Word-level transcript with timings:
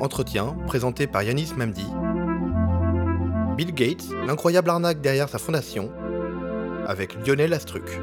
Entretien 0.00 0.54
présenté 0.66 1.06
par 1.06 1.22
Yanis 1.22 1.54
Mamdi. 1.56 1.86
Bill 3.56 3.72
Gates, 3.72 4.04
l'incroyable 4.26 4.68
arnaque 4.68 5.00
derrière 5.00 5.30
sa 5.30 5.38
fondation, 5.38 5.90
avec 6.86 7.14
Lionel 7.26 7.54
Astruc. 7.54 7.98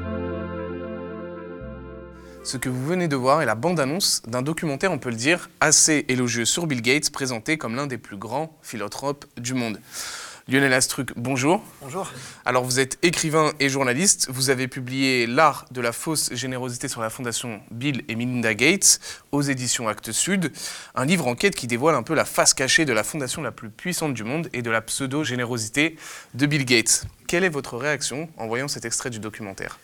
Ce 2.42 2.56
que 2.56 2.68
vous 2.68 2.84
venez 2.84 3.06
de 3.06 3.14
voir 3.14 3.42
est 3.42 3.46
la 3.46 3.54
bande-annonce 3.54 4.22
d'un 4.26 4.42
documentaire, 4.42 4.90
on 4.90 4.98
peut 4.98 5.10
le 5.10 5.16
dire, 5.16 5.48
assez 5.60 6.04
élogieux 6.08 6.44
sur 6.44 6.66
Bill 6.66 6.82
Gates, 6.82 7.10
présenté 7.10 7.58
comme 7.58 7.76
l'un 7.76 7.86
des 7.86 7.96
plus 7.98 8.16
grands 8.16 8.58
philanthropes 8.60 9.26
du 9.36 9.54
monde. 9.54 9.78
Lionel 10.46 10.74
Astruc, 10.74 11.10
bonjour. 11.16 11.62
Bonjour. 11.80 12.12
Alors 12.44 12.64
vous 12.64 12.78
êtes 12.78 12.98
écrivain 13.02 13.54
et 13.60 13.70
journaliste. 13.70 14.26
Vous 14.30 14.50
avez 14.50 14.68
publié 14.68 15.26
L'art 15.26 15.64
de 15.70 15.80
la 15.80 15.90
fausse 15.90 16.34
générosité 16.34 16.86
sur 16.86 17.00
la 17.00 17.08
fondation 17.08 17.62
Bill 17.70 18.04
et 18.08 18.14
Melinda 18.14 18.52
Gates 18.52 19.00
aux 19.32 19.40
éditions 19.40 19.88
Actes 19.88 20.12
Sud, 20.12 20.52
un 20.94 21.06
livre 21.06 21.28
enquête 21.28 21.54
qui 21.54 21.66
dévoile 21.66 21.94
un 21.94 22.02
peu 22.02 22.12
la 22.12 22.26
face 22.26 22.52
cachée 22.52 22.84
de 22.84 22.92
la 22.92 23.04
fondation 23.04 23.40
la 23.40 23.52
plus 23.52 23.70
puissante 23.70 24.12
du 24.12 24.22
monde 24.22 24.50
et 24.52 24.60
de 24.60 24.70
la 24.70 24.82
pseudo-générosité 24.82 25.96
de 26.34 26.44
Bill 26.44 26.66
Gates. 26.66 27.06
Quelle 27.26 27.44
est 27.44 27.48
votre 27.48 27.78
réaction 27.78 28.28
en 28.36 28.46
voyant 28.46 28.68
cet 28.68 28.84
extrait 28.84 29.08
du 29.08 29.20
documentaire? 29.20 29.78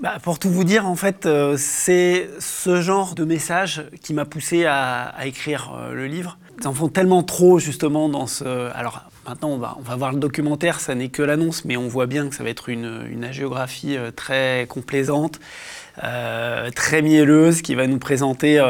Bah, 0.00 0.18
pour 0.22 0.38
tout 0.38 0.50
vous 0.50 0.64
dire, 0.64 0.86
en 0.86 0.94
fait, 0.94 1.24
euh, 1.24 1.56
c'est 1.58 2.28
ce 2.38 2.82
genre 2.82 3.14
de 3.14 3.24
message 3.24 3.84
qui 4.02 4.12
m'a 4.12 4.26
poussé 4.26 4.66
à, 4.66 5.14
écrire 5.24 5.72
euh, 5.74 5.94
le 5.94 6.06
livre. 6.06 6.36
Ils 6.60 6.68
en 6.68 6.74
font 6.74 6.88
tellement 6.88 7.22
trop, 7.22 7.58
justement, 7.58 8.10
dans 8.10 8.26
ce. 8.26 8.44
Alors, 8.74 9.04
maintenant, 9.26 9.48
on 9.48 9.56
va, 9.56 9.74
on 9.78 9.82
va 9.82 9.96
voir 9.96 10.12
le 10.12 10.18
documentaire, 10.18 10.80
ça 10.80 10.94
n'est 10.94 11.08
que 11.08 11.22
l'annonce, 11.22 11.64
mais 11.64 11.78
on 11.78 11.88
voit 11.88 12.04
bien 12.04 12.28
que 12.28 12.34
ça 12.34 12.44
va 12.44 12.50
être 12.50 12.68
une, 12.68 13.06
une 13.10 13.24
agiographie 13.24 13.96
euh, 13.96 14.10
très 14.10 14.66
complaisante, 14.68 15.40
très 16.74 17.00
mielleuse, 17.00 17.62
qui 17.62 17.74
va 17.74 17.86
nous 17.86 17.98
présenter 17.98 18.62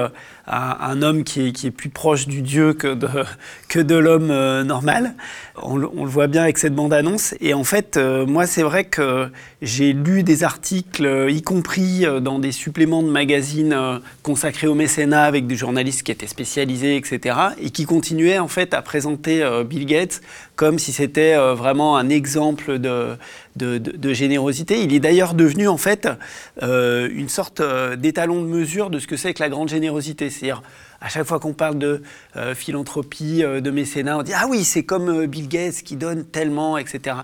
un, 0.47 1.03
homme 1.03 1.25
qui 1.25 1.49
est, 1.49 1.71
plus 1.71 1.89
proche 1.89 2.27
du 2.27 2.43
Dieu 2.43 2.73
que 2.73 2.95
de, 2.95 3.95
l'homme 3.95 4.31
euh, 4.31 4.63
normal. 4.63 5.15
On, 5.61 5.77
le 5.77 5.89
voit 5.89 6.29
bien 6.29 6.43
avec 6.43 6.59
cette 6.59 6.75
bande-annonce. 6.75 7.35
Et 7.41 7.55
en 7.55 7.65
fait, 7.65 7.97
euh, 7.97 8.27
moi, 8.27 8.47
c'est 8.47 8.63
vrai 8.63 8.85
que 8.85 9.29
j'ai 9.63 9.93
lu 9.93 10.23
des 10.23 10.45
articles, 10.45 11.05
euh, 11.05 11.31
y 11.31 11.43
compris 11.43 12.05
dans 12.21 12.39
des 12.39 12.53
suppléments 12.53 13.03
de 13.03 13.09
magazines 13.09 13.77
consacrés 14.23 14.67
au 14.67 14.75
mécénat 14.75 15.25
avec 15.25 15.47
des 15.47 15.57
journalistes 15.57 16.03
qui 16.03 16.13
étaient 16.13 16.27
spécialisés, 16.27 16.97
etc., 16.97 17.37
et 17.61 17.71
qui 17.71 17.85
continuaient 17.85 18.39
en 18.39 18.49
fait 18.49 18.75
à 18.75 18.83
présenter 18.83 19.45
Bill 19.69 19.87
Gates 19.87 20.21
comme 20.55 20.79
si 20.79 20.93
c'était 20.93 21.37
vraiment 21.55 21.97
un 21.97 22.09
exemple 22.09 22.79
de, 22.79 23.17
générosité. 24.13 24.83
Il 24.83 24.95
est 24.95 25.01
d'ailleurs 25.01 25.35
devenu 25.35 25.69
en 25.69 25.77
fait 25.77 26.09
une 26.63 27.29
sorte 27.29 27.63
d'étalon 27.97 28.43
de 28.43 28.47
mesure 28.47 28.91
de 28.91 28.99
ce 28.99 29.07
que 29.07 29.17
c'est 29.17 29.35
que 29.35 29.43
la 29.43 29.49
grande 29.49 29.69
générosité. 29.69 30.31
C'est-à-dire, 30.37 30.63
à 31.01 31.09
chaque 31.09 31.27
fois 31.27 31.39
qu'on 31.39 31.53
parle 31.53 31.79
de 31.79 32.03
euh, 32.37 32.55
philanthropie, 32.55 33.43
euh, 33.45 33.61
de 33.61 33.71
mécénat, 33.71 34.19
on 34.19 34.23
dit 34.23 34.33
Ah 34.35 34.47
oui, 34.49 34.65
c'est 34.65 34.85
comme 34.85 35.09
euh, 35.09 35.27
Bill 35.27 35.49
Gates 35.49 35.83
qui 35.83 35.97
donne 35.97 36.25
tellement, 36.25 36.79
etc. 36.79 37.17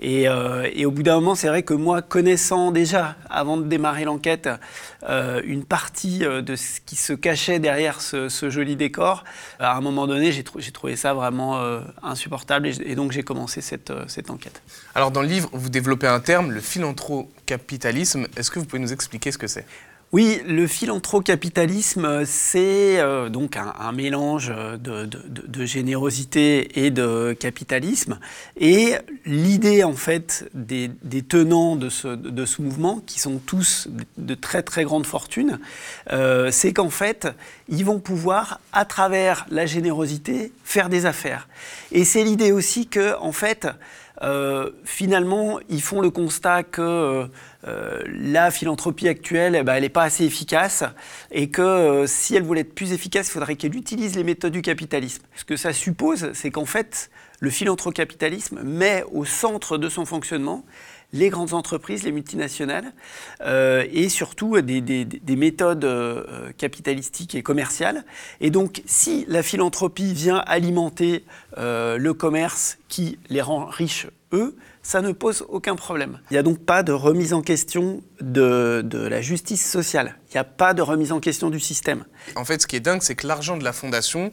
Et, 0.00 0.28
au 0.28 0.90
bout 0.90 1.02
d'un 1.02 1.16
moment, 1.16 1.34
c'est 1.34 1.48
vrai 1.48 1.62
que 1.62 1.74
moi, 1.74 2.02
connaissant 2.02 2.70
déjà, 2.70 3.16
avant 3.30 3.56
de 3.56 3.64
démarrer 3.64 4.04
l'enquête, 4.04 4.48
une 5.08 5.64
partie 5.64 6.20
de 6.20 6.56
ce 6.56 6.80
qui 6.80 6.96
se 6.96 7.12
cachait 7.12 7.58
derrière 7.58 8.00
ce, 8.00 8.48
joli 8.48 8.76
décor, 8.76 9.24
à 9.58 9.76
un 9.76 9.80
moment 9.80 10.06
donné, 10.06 10.32
j'ai 10.32 10.72
trouvé 10.72 10.96
ça 10.96 11.14
vraiment 11.14 11.60
insupportable 12.02 12.68
et, 12.68 12.94
donc 12.94 13.12
j'ai 13.12 13.22
commencé 13.22 13.60
cette 13.60 13.90
enquête. 14.30 14.62
Alors, 14.94 15.10
dans 15.10 15.22
le 15.22 15.28
livre, 15.28 15.50
vous 15.52 15.68
développez 15.68 16.06
un 16.06 16.20
terme, 16.20 16.52
le 16.52 16.60
philanthrocapitalisme. 16.60 18.26
Est-ce 18.36 18.50
que 18.50 18.58
vous 18.58 18.64
pouvez 18.64 18.82
nous 18.82 18.92
expliquer 18.92 19.30
ce 19.30 19.38
que 19.38 19.46
c'est? 19.46 19.66
Oui, 20.10 20.40
le 20.46 20.66
philanthrocapitalisme, 20.66 22.24
c'est 22.24 22.98
euh, 22.98 23.28
donc 23.28 23.58
un, 23.58 23.92
mélange 23.92 24.50
de, 24.80 25.64
générosité 25.66 26.86
et 26.86 26.90
de 26.90 27.36
capitalisme. 27.38 28.18
Et 28.58 28.94
l'idée, 29.26 29.84
en 29.84 29.92
fait, 29.92 30.48
des, 30.54 30.90
tenants 31.28 31.76
de 31.76 31.90
ce, 31.90 32.62
mouvement, 32.62 33.02
qui 33.04 33.20
sont 33.20 33.36
tous 33.36 33.88
de 34.16 34.34
très 34.34 34.62
très 34.62 34.84
grandes 34.84 35.06
fortunes, 35.06 35.58
euh, 36.10 36.50
c'est 36.50 36.72
qu'en 36.72 36.90
fait, 36.90 37.28
ils 37.68 37.84
vont 37.84 37.98
pouvoir, 37.98 38.60
à 38.72 38.86
travers 38.86 39.44
la 39.50 39.66
générosité, 39.66 40.52
faire 40.64 40.88
des 40.88 41.04
affaires. 41.04 41.48
Et 41.92 42.06
c'est 42.06 42.24
l'idée 42.24 42.52
aussi 42.52 42.86
que, 42.86 43.14
en 43.20 43.32
fait, 43.32 43.68
euh, 44.22 44.70
finalement, 44.84 45.60
ils 45.68 45.82
font 45.82 46.00
le 46.00 46.10
constat 46.10 46.62
que 46.64 46.80
euh, 46.82 47.26
euh, 47.66 48.02
la 48.06 48.50
philanthropie 48.50 49.08
actuelle, 49.08 49.56
eh 49.56 49.62
ben, 49.62 49.74
elle 49.74 49.82
n'est 49.82 49.88
pas 49.88 50.04
assez 50.04 50.24
efficace 50.24 50.84
et 51.30 51.50
que 51.50 52.04
si 52.06 52.34
elle 52.34 52.42
voulait 52.42 52.62
être 52.62 52.74
plus 52.74 52.92
efficace, 52.92 53.28
il 53.28 53.32
faudrait 53.32 53.56
qu'elle 53.56 53.76
utilise 53.76 54.16
les 54.16 54.24
méthodes 54.24 54.52
du 54.52 54.62
capitalisme. 54.62 55.22
Ce 55.34 55.44
que 55.44 55.56
ça 55.56 55.72
suppose, 55.72 56.32
c'est 56.34 56.50
qu'en 56.50 56.64
fait, 56.64 57.10
le 57.40 57.50
philanthrocapitalisme 57.50 58.60
met 58.62 59.04
au 59.12 59.24
centre 59.24 59.78
de 59.78 59.88
son 59.88 60.04
fonctionnement 60.04 60.64
les 61.12 61.30
grandes 61.30 61.54
entreprises, 61.54 62.02
les 62.02 62.12
multinationales, 62.12 62.92
euh, 63.40 63.86
et 63.92 64.08
surtout 64.08 64.60
des, 64.60 64.80
des, 64.80 65.36
méthodes 65.36 65.84
euh, 65.84 66.52
capitalistiques 66.58 67.34
et 67.34 67.42
commerciales. 67.42 68.04
Et 68.40 68.50
donc, 68.50 68.82
si 68.86 69.24
la 69.28 69.42
philanthropie 69.42 70.12
vient 70.12 70.38
alimenter 70.38 71.24
euh, 71.56 71.96
le 71.96 72.12
commerce 72.12 72.78
qui 72.88 73.18
les 73.30 73.40
rend 73.40 73.64
riches, 73.64 74.06
eux, 74.32 74.56
ça 74.82 75.00
ne 75.00 75.12
pose 75.12 75.46
aucun 75.48 75.76
problème. 75.76 76.20
Il 76.30 76.34
n'y 76.34 76.38
a 76.38 76.42
donc 76.42 76.58
pas 76.58 76.82
de 76.82 76.92
remise 76.92 77.32
en 77.32 77.40
question 77.40 78.02
de, 78.20 78.82
de 78.84 78.98
la 78.98 79.22
justice 79.22 79.66
sociale. 79.68 80.16
Il 80.28 80.34
n'y 80.34 80.38
a 80.38 80.44
pas 80.44 80.74
de 80.74 80.82
remise 80.82 81.12
en 81.12 81.20
question 81.20 81.48
du 81.48 81.60
système. 81.60 82.04
En 82.36 82.44
fait, 82.44 82.60
ce 82.60 82.66
qui 82.66 82.76
est 82.76 82.80
dingue, 82.80 83.02
c'est 83.02 83.14
que 83.14 83.26
l'argent 83.26 83.56
de 83.56 83.64
la 83.64 83.72
fondation 83.72 84.30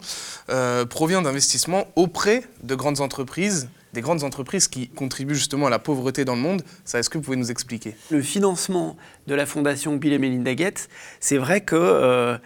provient 0.89 1.21
d'investissements 1.21 1.87
auprès 1.95 2.43
de 2.63 2.75
grandes 2.75 2.99
entreprises 2.99 3.69
des 3.95 4.01
grandes 4.01 4.23
entreprises 4.23 4.67
qui 4.67 4.89
contribuent 4.89 5.35
justement 5.35 5.65
à 5.65 5.69
la 5.71 5.79
pauvreté 5.79 6.25
dans 6.25 6.35
le 6.35 6.41
monde. 6.41 6.61
Ça, 6.83 6.99
est-ce 6.99 7.09
que 7.09 7.17
vous 7.17 7.23
pouvez 7.23 7.37
nous 7.37 7.49
expliquer? 7.49 7.95
Le 8.11 8.21
financement 8.21 8.97
de 9.25 9.33
la 9.33 9.47
fondation 9.47 9.95
Bill 9.95 10.13
et 10.13 10.19
Melinda 10.19 10.53
Gates, 10.53 10.89
c'est 11.19 11.37
vrai 11.37 11.61
que 11.61 11.75
euh, 11.75 12.37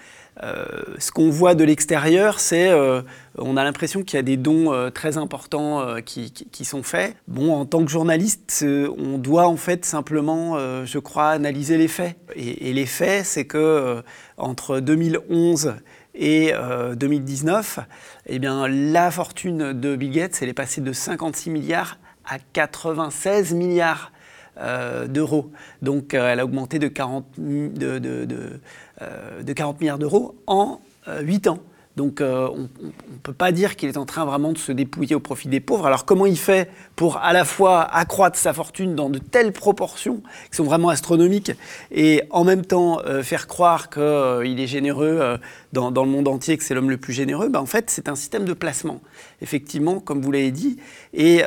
euh, 0.44 0.66
ce 1.00 1.12
qu'on 1.12 1.30
voit 1.30 1.56
de 1.56 1.64
l'extérieur, 1.66 2.40
c'est 2.40 2.70
euh, 2.70 3.02
on 3.38 3.58
a 3.58 3.64
l'impression 3.64 4.04
qu'il 4.04 4.16
y 4.16 4.20
a 4.20 4.24
des 4.24 4.38
dons 4.38 4.90
très 4.94 5.18
importants 5.18 5.96
qui, 6.06 6.32
sont 6.64 6.84
faits. 6.84 7.16
Bon, 7.28 7.54
en 7.54 7.66
tant 7.66 7.84
que 7.84 7.92
journaliste, 7.92 8.64
on 8.98 9.18
doit 9.18 9.48
en 9.48 9.58
fait 9.58 9.86
simplement, 9.86 10.58
je 10.86 11.00
crois, 11.00 11.30
analyser 11.30 11.78
les 11.78 11.88
faits. 11.88 12.16
Et, 12.36 12.70
et 12.70 12.74
les 12.74 12.86
faits, 12.86 13.26
c'est 13.26 13.46
que 13.46 14.04
entre 14.38 14.80
2011 14.80 15.74
et 16.16 16.53
2019, 16.96 17.78
euh, 17.78 17.81
eh 18.28 18.40
bien, 18.40 18.68
la 18.68 19.12
fortune 19.12 19.74
de 19.74 19.96
Bill 19.96 20.12
Gates, 20.12 20.42
est 20.42 20.53
passée 20.53 20.81
de 20.81 20.92
56 20.92 21.50
milliards 21.50 21.97
à 22.25 22.38
96 22.40 23.53
milliards 23.53 24.12
euh, 24.58 25.08
d'euros. 25.08 25.52
Donc 25.81 26.14
euh, 26.14 26.31
elle 26.31 26.40
a 26.40 26.46
augmenté 26.46 26.80
de 26.80 26.88
40, 26.88 27.25
de, 27.38 28.00
de 28.00 29.53
40 29.53 29.80
milliards 29.80 30.00
d'euros 30.00 30.36
en 30.48 30.81
8 31.22 31.48
ans. 31.48 31.59
Donc 32.00 32.22
euh, 32.22 32.48
on 32.50 32.62
ne 32.86 33.20
peut 33.24 33.34
pas 33.34 33.52
dire 33.52 33.76
qu'il 33.76 33.90
est 33.90 33.98
en 33.98 34.06
train 34.06 34.24
vraiment 34.24 34.54
de 34.54 34.58
se 34.58 34.72
dépouiller 34.72 35.18
au 35.18 35.20
profit 35.20 35.50
des 35.50 35.60
pauvres. 35.60 35.86
Alors 35.86 36.06
comment 36.06 36.26
il 36.26 36.38
fait 36.38 36.72
pour 36.96 37.18
à 37.18 37.34
la 37.34 37.44
fois 37.44 37.82
accroître 37.82 38.38
sa 38.38 38.54
fortune 38.54 38.96
dans 38.96 39.10
de 39.10 39.20
telles 39.20 39.52
proportions 39.52 40.24
qui 40.50 40.56
sont 40.56 40.64
vraiment 40.64 40.88
astronomiques 40.88 41.52
et 41.92 42.24
en 42.30 42.46
même 42.46 42.64
temps 42.64 43.02
euh, 43.06 43.22
faire 43.22 43.48
croire 43.48 43.90
qu'il 43.90 44.02
euh, 44.02 44.46
est 44.46 44.66
généreux 44.66 45.38
dans, 45.74 45.90
le 45.90 46.10
monde 46.10 46.30
entier, 46.30 46.58
que 46.58 46.64
c'est 46.64 46.74
l'homme 46.74 46.90
le 46.90 46.96
plus 46.96 47.12
généreux 47.12 47.50
ben, 47.50 47.60
En 47.60 47.66
fait, 47.66 47.90
c'est 47.90 48.08
un 48.08 48.16
système 48.16 48.46
de 48.46 48.54
placement, 48.54 49.02
effectivement, 49.42 50.00
comme 50.00 50.22
vous 50.22 50.31
l'avez 50.31 50.52
dit. 50.52 50.78
Et 51.14 51.42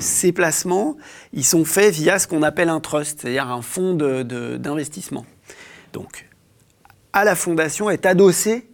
ces 0.00 0.32
placements, 0.32 0.96
ils 1.34 1.44
sont 1.44 1.66
faits 1.66 1.92
via 1.92 2.18
ce 2.18 2.26
qu'on 2.26 2.42
appelle 2.42 2.70
un 2.70 2.80
trust, 2.80 3.20
c'est-à-dire 3.20 3.50
un 3.50 3.62
fonds 3.62 3.94
d'investissement. 3.94 5.26
Donc, 5.92 6.28
à 7.12 7.24
la 7.24 7.34
fondation 7.34 7.90
est 7.90 8.06
adossé 8.06 8.71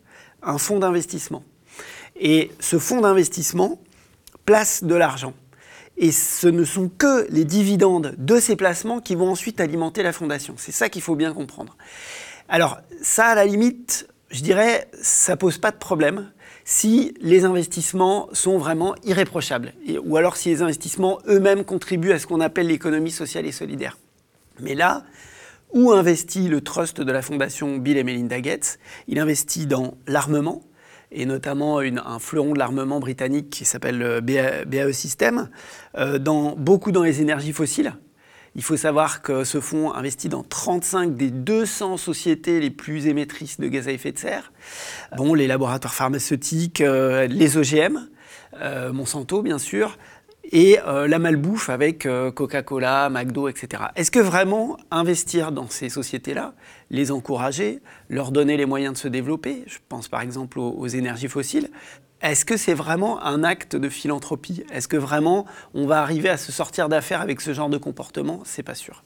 un 0.49 0.59
fonds 0.59 0.79
d'investissement. 0.79 1.45
Et 2.19 2.51
ce 2.59 2.79
fonds 2.79 3.01
d'investissement 3.01 3.79
place 4.45 4.83
de 4.83 4.95
l'argent. 4.95 5.35
Et 5.99 6.11
ce 6.11 6.49
ne 6.49 6.65
sont 6.65 6.89
que 6.89 7.31
les 7.31 7.45
dividendes 7.45 8.15
de 8.19 8.41
ces 8.41 8.57
placements 8.57 9.01
qui 9.01 9.15
vont 9.15 9.31
ensuite 9.31 9.61
alimenter 9.61 10.03
la 10.03 10.13
fondation. 10.13 10.55
C'est 10.57 10.73
ça 10.73 10.89
qu'il 10.89 11.03
faut 11.03 11.17
bien 11.17 11.35
comprendre. 11.35 11.77
Alors 12.49 12.79
ça, 13.03 13.27
à 13.27 13.35
la 13.35 13.45
limite, 13.45 14.09
je 14.31 14.43
dirais, 14.43 14.89
ça 15.01 15.37
pose 15.37 15.59
pas 15.59 15.71
de 15.71 15.77
problème 15.77 16.33
si 16.65 17.15
les 17.21 17.45
investissements 17.45 18.29
sont 18.33 18.59
vraiment 18.59 18.95
irréprochables, 19.05 19.73
ou 20.05 20.17
alors 20.17 20.37
si 20.37 20.51
les 20.51 20.63
investissements 20.63 21.19
eux-mêmes 21.27 21.65
contribuent 21.65 22.13
à 22.13 22.19
ce 22.19 22.27
qu'on 22.27 22.41
appelle 22.41 22.69
l'économie 22.69 23.11
sociale 23.11 23.47
et 23.47 23.53
solidaire. 23.53 23.99
Mais 24.61 24.75
là, 24.75 25.05
où 25.73 25.93
investit 25.93 26.49
le 26.49 26.61
trust 26.61 27.01
de 27.01 27.13
la 27.13 27.23
fondation 27.23 27.77
Bill 27.77 27.97
et 27.97 28.05
Melinda 28.05 28.41
Gates? 28.41 28.79
Il 29.07 29.19
investit 29.19 29.67
dans 29.67 29.95
l'armement, 30.07 30.63
et 31.11 31.27
notamment 31.27 31.79
un 31.79 32.19
fleuron 32.19 32.53
de 32.53 32.59
l'armement 32.59 33.01
britannique 33.01 33.51
qui 33.51 33.65
s'appelle 33.65 34.21
BAE 34.21 34.93
System, 34.93 35.49
euh, 35.97 36.19
dans, 36.19 36.55
beaucoup 36.57 36.93
dans 36.93 37.03
les 37.03 37.21
énergies 37.21 37.53
fossiles. 37.53 37.95
Il 38.55 38.63
faut 38.63 38.77
savoir 38.77 39.23
que 39.23 39.45
ce 39.45 39.61
fonds 39.61 39.93
investit 39.93 40.29
dans 40.29 40.43
35 40.43 41.15
des 41.15 41.31
200 41.31 41.97
sociétés 41.97 42.61
les 42.61 42.71
plus 42.71 43.07
émettrices 43.07 43.61
de 43.61 43.69
gaz 43.69 43.89
à 43.89 43.93
effet 43.93 44.13
de 44.13 44.19
serre. 44.19 44.53
Bon, 45.17 45.35
les 45.35 45.47
laboratoires 45.47 45.95
pharmaceutiques, 45.95 46.81
euh, 46.81 47.27
les 47.27 47.57
OGM, 47.57 48.09
euh, 48.61 48.93
Monsanto 48.93 49.43
bien 49.43 49.59
sûr, 49.59 49.99
et 50.51 50.79
euh, 50.87 51.07
la 51.07 51.19
malbouffe 51.19 51.71
avec 51.71 52.09
Coca-Cola, 52.35 53.11
McDo, 53.11 53.49
etc. 53.49 53.85
Est-ce 53.97 54.11
que 54.11 54.19
vraiment 54.19 54.77
investir 54.91 55.53
dans 55.53 55.69
ces 55.69 55.89
sociétés-là, 55.89 56.55
les 56.91 57.11
encourager, 57.11 57.81
leur 58.09 58.33
donner 58.33 58.57
les 58.57 58.67
moyens 58.67 58.95
de 58.95 58.99
se 58.99 59.09
développer, 59.09 59.65
je 59.67 59.79
pense 59.89 60.09
par 60.09 60.23
exemple 60.23 60.59
aux 60.59 60.87
énergies 60.87 61.29
fossiles, 61.29 61.71
est-ce 62.21 62.45
que 62.45 62.57
c'est 62.57 62.75
vraiment 62.75 63.23
un 63.23 63.45
acte 63.45 63.77
de 63.77 63.89
philanthropie? 63.89 64.65
Est-ce 64.73 64.89
que 64.89 64.97
vraiment 64.97 65.47
on 65.73 65.87
va 65.87 66.03
arriver 66.03 66.29
à 66.29 66.37
se 66.37 66.51
sortir 66.51 66.89
d'affaires 66.89 67.21
avec 67.21 67.41
ce 67.41 67.53
genre 67.53 67.69
de 67.69 67.79
comportement? 67.79 68.43
C'est 68.45 68.65
pas 68.65 68.75
sûr. 68.75 69.05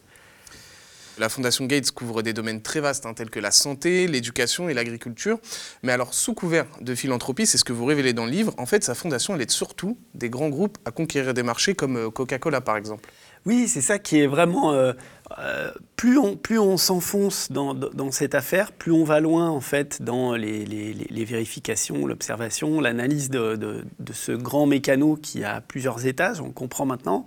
La 1.18 1.28
Fondation 1.28 1.66
Gates 1.66 1.90
couvre 1.90 2.22
des 2.22 2.32
domaines 2.32 2.62
très 2.62 2.80
vastes, 2.80 3.04
hein, 3.06 3.14
tels 3.14 3.30
que 3.30 3.40
la 3.40 3.50
santé, 3.50 4.06
l'éducation 4.06 4.68
et 4.68 4.74
l'agriculture. 4.74 5.38
Mais 5.82 5.92
alors, 5.92 6.14
sous 6.14 6.34
couvert 6.34 6.66
de 6.80 6.94
philanthropie, 6.94 7.46
c'est 7.46 7.58
ce 7.58 7.64
que 7.64 7.72
vous 7.72 7.84
révélez 7.84 8.12
dans 8.12 8.24
le 8.24 8.30
livre, 8.30 8.54
en 8.56 8.66
fait, 8.66 8.82
sa 8.82 8.94
fondation, 8.94 9.34
elle 9.34 9.42
aide 9.42 9.50
surtout 9.50 9.98
des 10.14 10.30
grands 10.30 10.48
groupes 10.48 10.78
à 10.84 10.90
conquérir 10.90 11.34
des 11.34 11.42
marchés 11.42 11.74
comme 11.74 11.96
euh, 11.96 12.10
Coca-Cola, 12.10 12.60
par 12.60 12.76
exemple. 12.76 13.08
Oui, 13.44 13.66
c'est 13.66 13.80
ça 13.80 13.98
qui 13.98 14.20
est 14.20 14.28
vraiment 14.28 14.72
euh, 14.72 14.92
euh, 15.40 15.72
plus 15.96 16.18
on, 16.58 16.76
s'enfonce 16.76 17.50
dans, 17.50 18.10
cette 18.10 18.34
affaire, 18.34 18.70
plus 18.72 18.92
on 18.92 19.04
va 19.04 19.20
loin 19.20 19.48
en 19.48 19.60
fait 19.60 20.02
dans 20.02 20.34
les, 20.34 21.24
vérifications, 21.24 22.06
l'observation, 22.06 22.80
l'analyse 22.80 23.30
de, 23.30 23.84
ce 24.12 24.32
grand 24.32 24.66
mécano 24.66 25.16
qui 25.16 25.42
a 25.42 25.60
plusieurs 25.60 26.06
étages, 26.06 26.40
on 26.40 26.50
comprend 26.50 26.86
maintenant, 26.86 27.24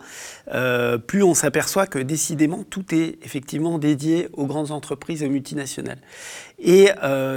euh, 0.53 0.97
plus 0.97 1.23
on 1.23 1.33
s'aperçoit 1.33 1.87
que 1.87 1.99
décidément 1.99 2.63
tout 2.69 2.93
est 2.93 3.17
effectivement 3.23 3.77
dédié 3.77 4.27
aux 4.33 4.45
grandes 4.45 4.71
entreprises 4.71 5.23
et 5.23 5.27
aux 5.27 5.31
multinationales. 5.31 5.99
Et 6.59 6.89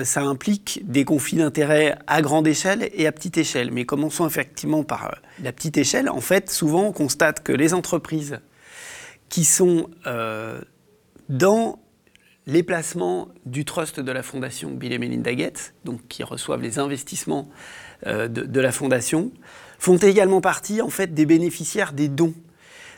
ça 0.05 0.23
implique 0.23 0.83
des 0.85 1.05
conflits 1.05 1.39
d'intérêts 1.39 1.99
à 2.07 2.23
grande 2.23 2.47
échelle 2.47 2.89
et 2.93 3.07
à 3.07 3.13
petite 3.13 3.39
échelle. 3.39 3.73
Mais 3.73 3.85
commençons 3.85 4.27
effectivement 4.27 4.85
par 4.85 5.17
la 5.43 5.53
petite 5.53 5.77
échelle. 5.77 6.09
En 6.09 6.21
fait, 6.21 6.51
souvent 6.51 6.85
on 6.85 6.93
constate 6.93 7.43
que 7.43 7.53
les 7.53 7.75
entreprises 7.75 8.39
qui 9.29 9.45
sont 9.45 9.91
euh, 10.07 10.61
dans 11.29 11.79
les 12.47 12.63
placements 12.63 13.29
du 13.45 13.65
trust 13.65 14.01
de 14.01 14.11
la 14.13 14.23
fondation 14.23 14.71
Bill 14.71 14.93
et 14.93 14.99
Melinda 14.99 15.35
Gates, 15.35 15.75
donc 15.85 16.01
qui 16.09 16.23
reçoivent 16.23 16.63
les 16.63 16.79
investissements 16.79 17.49
euh, 18.07 18.27
de, 18.29 18.61
la 18.61 18.73
fondation, 18.73 19.31
font 19.79 19.99
également 19.99 20.41
partie 20.41 20.81
en 20.81 20.89
fait 20.89 21.13
des 21.13 21.27
bénéficiaires 21.27 21.93
des 21.93 22.09
dons. 22.09 22.35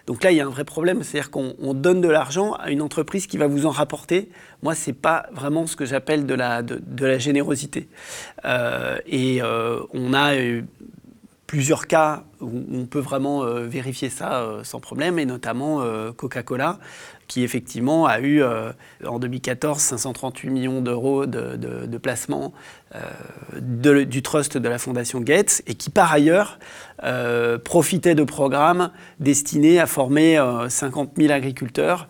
Donc 0.06 0.25
là, 0.25 0.31
il 0.31 0.37
y 0.37 0.41
a 0.41 0.47
un 0.47 0.50
vrai 0.50 0.65
problème, 0.65 1.03
c'est-à-dire 1.03 1.31
qu'on 1.31 1.75
donne 1.75 2.00
de 2.00 2.09
l'argent 2.09 2.53
à 2.55 2.71
une 2.71 2.81
entreprise 2.81 3.27
qui 3.27 3.37
va 3.37 3.47
vous 3.47 3.67
en 3.67 3.71
rapporter. 3.71 4.31
Moi, 4.62 4.75
c'est 4.75 4.94
pas 4.94 5.27
vraiment 5.32 5.67
ce 5.67 5.77
que 5.77 5.85
j'appelle 5.85 6.27
de 6.27 6.35
la, 6.35 6.62
de, 6.62 7.06
la 7.06 7.19
générosité. 7.19 7.88
Euh, 8.44 8.99
et 9.06 9.43
on 9.43 10.15
a 10.15 10.32
plusieurs 11.50 11.88
cas 11.88 12.23
où 12.41 12.62
on 12.73 12.87
peut 12.87 13.00
vraiment 13.00 13.43
euh, 13.43 13.67
vérifier 13.67 14.08
ça 14.08 14.43
euh, 14.43 14.62
sans 14.62 14.79
problème, 14.79 15.19
et 15.19 15.26
notamment 15.26 15.81
euh, 15.81 16.12
Coca-Cola, 16.12 16.79
qui 17.26 17.43
effectivement 17.43 18.06
a 18.06 18.20
eu 18.20 18.41
en 19.05 19.19
2014 19.19 19.81
538 19.81 20.50
millions 20.50 20.81
d'euros 20.81 21.26
de, 21.26 21.56
de, 21.56 21.87
du 24.05 24.23
trust 24.23 24.56
de 24.58 24.69
la 24.69 24.79
Fondation 24.79 25.20
Gates, 25.20 25.62
et 25.69 25.75
qui 25.75 25.91
par 25.91 26.12
ailleurs 26.12 26.58
profitait 27.64 28.17
de 28.17 28.25
programmes 28.25 28.91
destinés 29.20 29.79
à 29.79 29.87
former 29.87 30.44
50 30.69 31.12
000 31.17 31.32
agriculteurs 31.32 32.08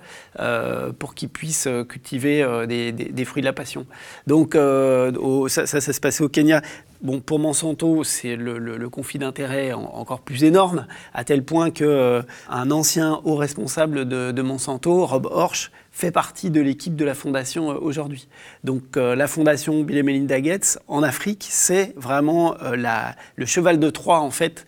pour 0.98 1.14
qu'ils 1.14 1.28
puissent 1.28 1.68
cultiver 1.86 2.66
des, 2.66 3.24
fruits 3.26 3.42
de 3.42 3.46
la 3.46 3.52
passion. 3.52 3.84
Donc 4.26 4.54
ça, 4.54 5.66
ça 5.66 5.80
se 5.80 6.00
passait 6.00 6.24
au 6.24 6.30
Kenya. 6.30 6.62
Bon, 7.02 7.20
pour 7.20 7.38
Monsanto, 7.38 8.04
c'est 8.04 8.36
le, 8.36 8.90
conflit 8.90 9.18
d'intérêts 9.18 9.72
encore 9.72 10.20
plus 10.20 10.44
énorme, 10.44 10.86
à 11.14 11.24
tel 11.24 11.42
point 11.42 11.70
qu'un 11.70 11.86
euh, 11.86 12.22
ancien 12.50 13.22
haut 13.24 13.36
responsable 13.36 14.06
de, 14.06 14.42
Monsanto, 14.42 15.06
Rob 15.06 15.26
Horsch, 15.30 15.70
fait 15.92 16.10
partie 16.10 16.50
de 16.50 16.60
l'équipe 16.60 16.94
de 16.96 17.04
la 17.06 17.14
fondation 17.14 17.70
euh, 17.70 17.78
aujourd'hui. 17.80 18.28
Donc 18.64 18.98
euh, 18.98 19.14
la 19.14 19.28
fondation 19.28 19.82
Bill 19.82 19.96
et 19.96 20.02
Melinda 20.02 20.42
Gates 20.42 20.78
en 20.88 21.02
Afrique, 21.02 21.46
c'est 21.48 21.94
vraiment 21.96 22.54
le 22.60 23.46
cheval 23.46 23.80
de 23.80 23.88
Troie 23.88 24.20
en 24.20 24.30
fait 24.30 24.66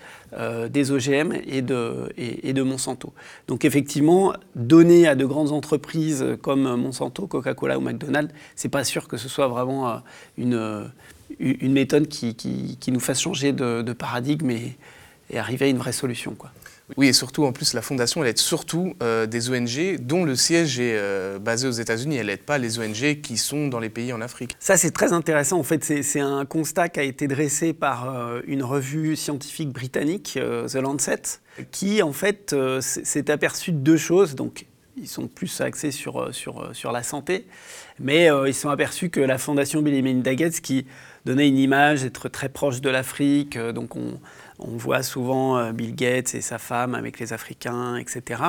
des 0.70 0.90
OGM 0.90 1.34
et 1.46 1.61
de, 1.61 2.11
et 2.17 2.55
de 2.55 2.62
Monsanto. 2.62 3.12
Donc 3.49 3.67
effectivement, 3.67 4.32
donner 4.55 5.06
à 5.06 5.14
de 5.14 5.26
grandes 5.26 5.52
entreprises 5.52 6.25
comme 6.40 6.76
Monsanto, 6.76 7.26
Coca-Cola 7.26 7.76
ou 7.76 7.82
McDonald's, 7.82 8.32
c'est 8.56 8.70
pas 8.70 8.84
sûr 8.84 9.08
que 9.08 9.19
ce 9.19 9.29
soit 9.29 9.49
vraiment 9.49 10.00
une 10.38 10.90
une 11.43 11.73
méthode 11.73 12.09
qui, 12.09 12.35
qui, 12.35 12.93
nous 12.93 13.00
fasse 13.00 13.21
changer 13.21 13.53
de, 13.53 13.93
paradigme 13.93 14.50
et, 14.50 14.77
arriver 15.35 15.67
à 15.67 15.69
une 15.69 15.79
vraie 15.79 15.93
solution. 15.93 16.35
Quoi. 16.35 16.50
Oui, 16.97 17.09
et 17.09 17.12
surtout, 17.12 17.44
en 17.44 17.53
plus, 17.53 17.75
la 17.75 17.83
fondation, 17.83 18.23
elle 18.23 18.31
aide 18.31 18.39
surtout 18.39 18.94
euh, 19.03 19.27
des 19.27 19.50
ONG 19.50 19.99
dont 20.00 20.25
le 20.25 20.37
siège 20.37 20.79
est 20.79 20.97
euh, 20.97 21.39
basé 21.39 21.67
aux 21.67 21.73
États-Unis. 21.73 22.17
Elle 22.17 22.27
n'aide 22.27 22.43
pas 22.43 22.59
les 22.59 22.79
ONG 22.79 23.21
qui 23.23 23.37
sont 23.39 23.69
dans 23.69 23.79
les 23.79 23.89
pays 23.89 24.12
en 24.12 24.21
Afrique. 24.21 24.56
Ça, 24.61 24.77
c'est 24.77 24.91
très 24.91 25.12
intéressant. 25.12 25.59
En 25.59 25.62
fait, 25.62 25.85
c'est 25.85 26.21
un 26.21 26.44
constat 26.44 26.89
qui 26.91 27.00
a 27.00 27.05
été 27.05 27.29
dressé 27.29 27.73
par 27.73 28.11
euh, 28.11 28.41
une 28.47 28.62
revue 28.62 29.17
scientifique 29.17 29.71
britannique, 29.71 30.39
The 30.39 30.75
Lancet, 30.75 31.23
qui, 31.71 32.03
en 32.03 32.12
fait, 32.12 32.55
s'est 32.81 33.31
aperçu 33.31 33.73
de 33.73 33.79
deux 33.79 33.97
choses. 33.97 34.35
Donc, 34.35 34.67
ils 34.97 35.09
sont 35.09 35.29
plus 35.29 35.61
axés 35.62 35.93
sur, 35.93 36.35
sur, 36.35 36.71
sur 36.75 36.93
la 36.93 37.03
santé, 37.03 37.47
mais 37.99 38.29
ils 38.47 38.55
sont 38.55 38.71
aperçus 38.71 39.11
que 39.11 39.21
la 39.21 39.39
fondation 39.39 39.83
Bill 39.83 39.94
et 39.94 40.03
Melinda 40.03 40.35
Gates, 40.35 40.61
qui 40.61 40.87
donner 41.25 41.47
une 41.47 41.59
image, 41.59 42.05
être 42.05 42.29
très 42.29 42.49
proche 42.49 42.81
de 42.81 42.91
l'Afrique. 42.91 43.56
Euh, 43.56 43.73
donc 43.73 43.97
on, 43.97 44.19
voit 44.65 45.03
souvent 45.03 45.59
euh, 45.59 45.73
Bill 45.73 45.94
Gates 45.94 46.37
et 46.37 46.41
sa 46.41 46.59
femme 46.59 46.94
avec 46.94 47.19
les 47.19 47.33
Africains, 47.33 47.97
etc. 47.97 48.43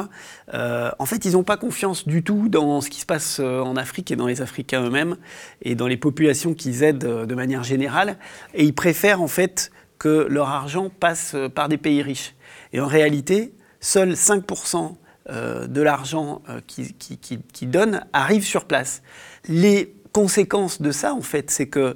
Euh, 0.54 0.92
en 1.00 1.06
fait, 1.06 1.26
ils 1.26 1.32
n'ont 1.32 1.44
pas 1.44 1.58
confiance 1.58 2.08
du 2.08 2.24
tout 2.24 2.50
dans 2.50 2.82
ce 2.82 2.90
qui 2.90 3.02
se 3.02 3.06
passe 3.06 3.40
en 3.40 3.76
Afrique 3.76 4.12
et 4.12 4.16
dans 4.16 4.28
les 4.28 4.42
Africains 4.42 4.84
eux-mêmes 4.84 5.18
et 5.64 5.74
dans 5.74 5.88
les 5.88 5.98
populations 5.98 6.54
qu'ils 6.54 6.84
aident 6.84 7.26
de 7.26 7.36
manière 7.36 7.64
générale. 7.64 8.18
Et 8.54 8.64
ils 8.64 8.76
préfèrent 8.76 9.22
en 9.22 9.28
fait 9.28 9.72
que 9.98 10.28
leur 10.30 10.50
argent 10.50 10.90
passe 10.90 11.36
par 11.56 11.68
des 11.68 11.78
pays 11.78 12.04
riches. 12.04 12.36
Et 12.74 12.80
en 12.80 12.88
réalité, 12.88 13.54
seuls 13.80 14.14
5% 14.14 14.96
de 15.30 15.82
l'argent 15.82 16.42
qu'ils 16.68 16.94
qui, 16.96 17.66
donnent 17.66 18.06
arrive 18.14 18.44
sur 18.44 18.66
place. 18.66 19.02
Les 19.48 19.94
conséquences 20.12 20.82
de 20.82 20.92
ça, 20.92 21.14
en 21.14 21.22
fait, 21.22 21.52
c'est 21.52 21.68
que 21.68 21.96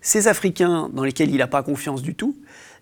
ces 0.00 0.28
Africains 0.28 0.90
dans 0.92 1.04
lesquels 1.04 1.30
il 1.30 1.38
n'a 1.38 1.46
pas 1.46 1.62
confiance 1.62 2.02
du 2.02 2.14
tout 2.14 2.36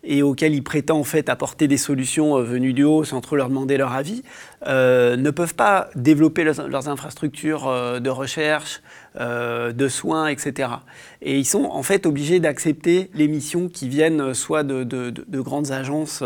et 0.05 0.23
auxquels 0.23 0.55
il 0.55 0.63
prétend 0.63 0.99
en 0.99 1.05
fait 1.05 1.29
apporter 1.29 1.67
des 1.67 1.77
solutions 1.77 2.37
euh, 2.37 2.43
venues 2.43 2.73
du 2.73 2.85
haut 2.85 3.05
sans 3.05 3.21
trop 3.21 3.37
leur 3.37 3.49
demander 3.49 3.77
leur 3.77 3.93
avis, 3.93 4.23
euh, 4.67 5.17
ne 5.17 5.31
peuvent 5.31 5.55
pas 5.55 5.91
développer 5.97 6.45
leurs, 6.45 6.89
infrastructures 6.89 7.67
euh, 7.67 8.01
de 8.01 8.11
recherche, 8.11 8.81
de 9.19 9.89
soins, 9.89 10.29
etc. 10.29 10.69
Et 11.23 11.39
ils 11.39 11.47
sont 11.47 11.65
en 11.65 11.83
fait 11.83 12.05
obligés 12.05 12.39
d'accepter 12.39 13.11
les 13.15 13.29
missions 13.29 13.71
qui 13.71 13.89
viennent 13.89 14.35
soit 14.35 14.63
de, 14.63 15.41
grandes 15.41 15.71
agences 15.71 16.23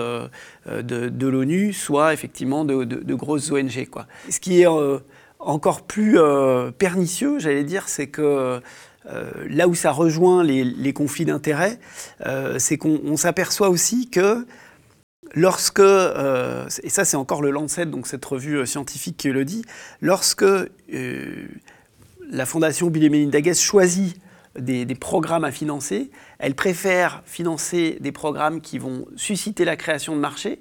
de, 0.67 1.27
l'ONU, 1.29 1.73
soit 1.73 2.13
effectivement 2.13 2.65
de, 2.65 3.15
grosses 3.15 3.53
ONG. 3.53 3.87
Quoi. 3.89 4.09
Ce 4.29 4.41
qui 4.41 4.63
est 4.63 4.67
encore 5.41 5.83
plus 5.83 6.19
pernicieux, 6.79 7.39
j'allais 7.39 7.65
dire, 7.65 7.89
c'est 7.89 8.09
que 8.09 8.61
euh, 9.07 9.31
là 9.49 9.67
où 9.67 9.75
ça 9.75 9.93
rejoint 9.93 10.45
les, 10.45 10.93
conflits 10.93 11.25
d'intérêts, 11.25 11.79
euh, 12.27 12.59
c'est 12.59 12.77
qu'on 12.77 13.17
s'aperçoit 13.17 13.71
aussi 13.71 14.11
que 14.11 14.47
lorsque, 15.35 15.81
euh, 15.81 16.69
et 16.83 16.91
ça 16.91 17.05
c'est 17.05 17.17
encore 17.17 17.41
le 17.41 17.51
Lancet, 17.51 17.87
donc 17.87 18.07
cette 18.07 18.25
revue 18.25 18.67
scientifique 18.67 19.17
qui 19.17 19.31
le 19.31 19.45
dit, 19.45 19.65
lorsque 20.01 20.45
la 22.31 22.47
fondation 22.47 22.89
Bill 22.89 23.05
et 23.05 23.09
Melinda 23.09 23.41
Gates 23.41 23.59
choisit 23.59 24.17
des, 24.59 24.85
des, 24.85 24.95
programmes 24.95 25.45
à 25.45 25.53
financer, 25.53 26.11
elle 26.39 26.55
préfère 26.55 27.23
financer 27.25 27.99
des 28.01 28.13
programmes 28.13 28.61
qui 28.61 28.79
vont 28.79 29.07
susciter 29.17 29.65
la 29.65 29.77
création 29.77 30.15
de 30.15 30.21
marchés 30.21 30.61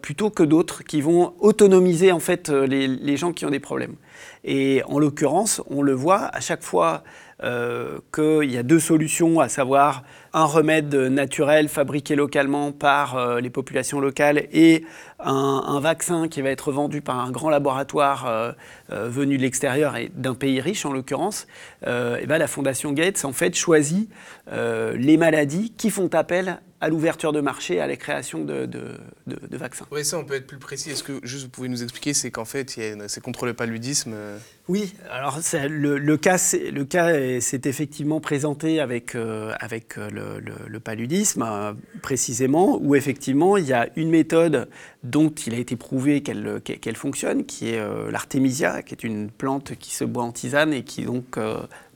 plutôt 0.00 0.30
que 0.30 0.42
d'autres 0.42 0.82
qui 0.82 1.00
vont 1.00 1.34
autonomiser 1.40 2.12
en 2.12 2.20
fait 2.20 2.48
les, 2.48 2.88
les, 2.88 3.16
gens 3.16 3.32
qui 3.32 3.44
ont 3.44 3.50
des 3.50 3.60
problèmes. 3.60 3.96
Et 4.44 4.82
en 4.86 4.98
l'occurrence, 4.98 5.62
on 5.68 5.82
le 5.82 5.92
voit 5.92 6.24
à 6.34 6.40
chaque 6.40 6.62
fois 6.62 7.02
euh, 7.44 8.00
qu'il 8.12 8.50
y 8.50 8.58
a 8.58 8.64
deux 8.64 8.80
solutions, 8.80 9.38
à 9.38 9.48
savoir 9.48 10.02
un 10.32 10.44
remède 10.44 10.92
naturel 10.92 11.68
fabriqué 11.68 12.16
localement 12.16 12.72
par 12.72 13.16
euh, 13.16 13.38
les 13.38 13.48
populations 13.48 14.00
locales 14.00 14.48
et 14.52 14.84
un, 15.20 15.78
vaccin 15.78 16.26
qui 16.26 16.42
va 16.42 16.50
être 16.50 16.72
vendu 16.72 17.00
par 17.00 17.20
un 17.20 17.30
grand 17.30 17.48
laboratoire 17.48 18.26
euh, 18.26 18.52
venu 18.90 19.36
de 19.36 19.42
l'extérieur 19.42 19.96
et 19.96 20.10
d'un 20.16 20.34
pays 20.34 20.60
riche 20.60 20.84
en 20.84 20.92
l'occurrence, 20.92 21.46
et 21.86 22.26
ben 22.26 22.38
la 22.38 22.48
Fondation 22.48 22.92
Gates 22.92 23.24
en 23.24 23.32
fait 23.32 23.54
choisit 23.54 24.10
les 24.50 25.16
maladies 25.16 25.72
qui 25.76 25.90
font 25.90 26.08
appel 26.14 26.60
à 26.80 26.88
l'ouverture 26.88 27.32
de 27.32 27.40
marché, 27.40 27.80
à 27.80 27.86
la 27.86 27.96
création 27.96 28.44
de, 28.44 28.66
de, 28.66 28.98
de, 29.26 29.56
vaccins. 29.56 29.86
Oui, 29.90 30.04
ça, 30.04 30.18
on 30.18 30.24
peut 30.24 30.34
être 30.34 30.46
plus 30.46 30.58
précis. 30.58 30.90
Est-ce 30.90 31.02
que 31.02 31.18
juste 31.24 31.44
vous 31.44 31.50
pouvez 31.50 31.68
nous 31.68 31.82
expliquer, 31.82 32.14
c'est 32.14 32.30
qu'en 32.30 32.44
fait, 32.44 32.78
c'est 33.08 33.20
contre 33.20 33.46
le 33.46 33.54
paludisme 33.54 34.12
euh 34.14 34.38
Oui, 34.68 34.94
alors 35.10 35.40
le, 35.68 35.98
le, 35.98 36.16
cas, 36.16 36.38
le 36.72 36.84
cas 36.84 37.40
s'est 37.40 37.62
effectivement 37.64 38.20
présenté 38.20 38.78
avec, 38.78 39.16
euh, 39.16 39.52
avec 39.58 39.96
le, 39.96 40.40
le, 40.40 40.80
paludisme, 40.80 41.42
euh, 41.42 41.72
précisément, 42.00 42.78
où 42.80 42.94
effectivement, 42.94 43.56
il 43.56 43.66
y 43.66 43.72
a 43.72 43.88
une 43.96 44.10
méthode 44.10 44.68
dont 45.02 45.30
il 45.30 45.54
a 45.54 45.58
été 45.58 45.74
prouvé 45.74 46.22
qu'elle 46.22 46.60
qu'elle 46.60 46.96
fonctionne, 46.96 47.44
qui 47.44 47.70
est 47.70 48.10
l'artémisia, 48.10 48.82
qui 48.82 48.94
est 48.94 49.02
une 49.02 49.30
plante 49.30 49.74
qui 49.76 49.94
se 49.94 50.04
boit 50.04 50.22
en 50.22 50.32
tisane 50.32 50.72
et 50.72 50.84
qui 50.84 51.02
donc 51.02 51.38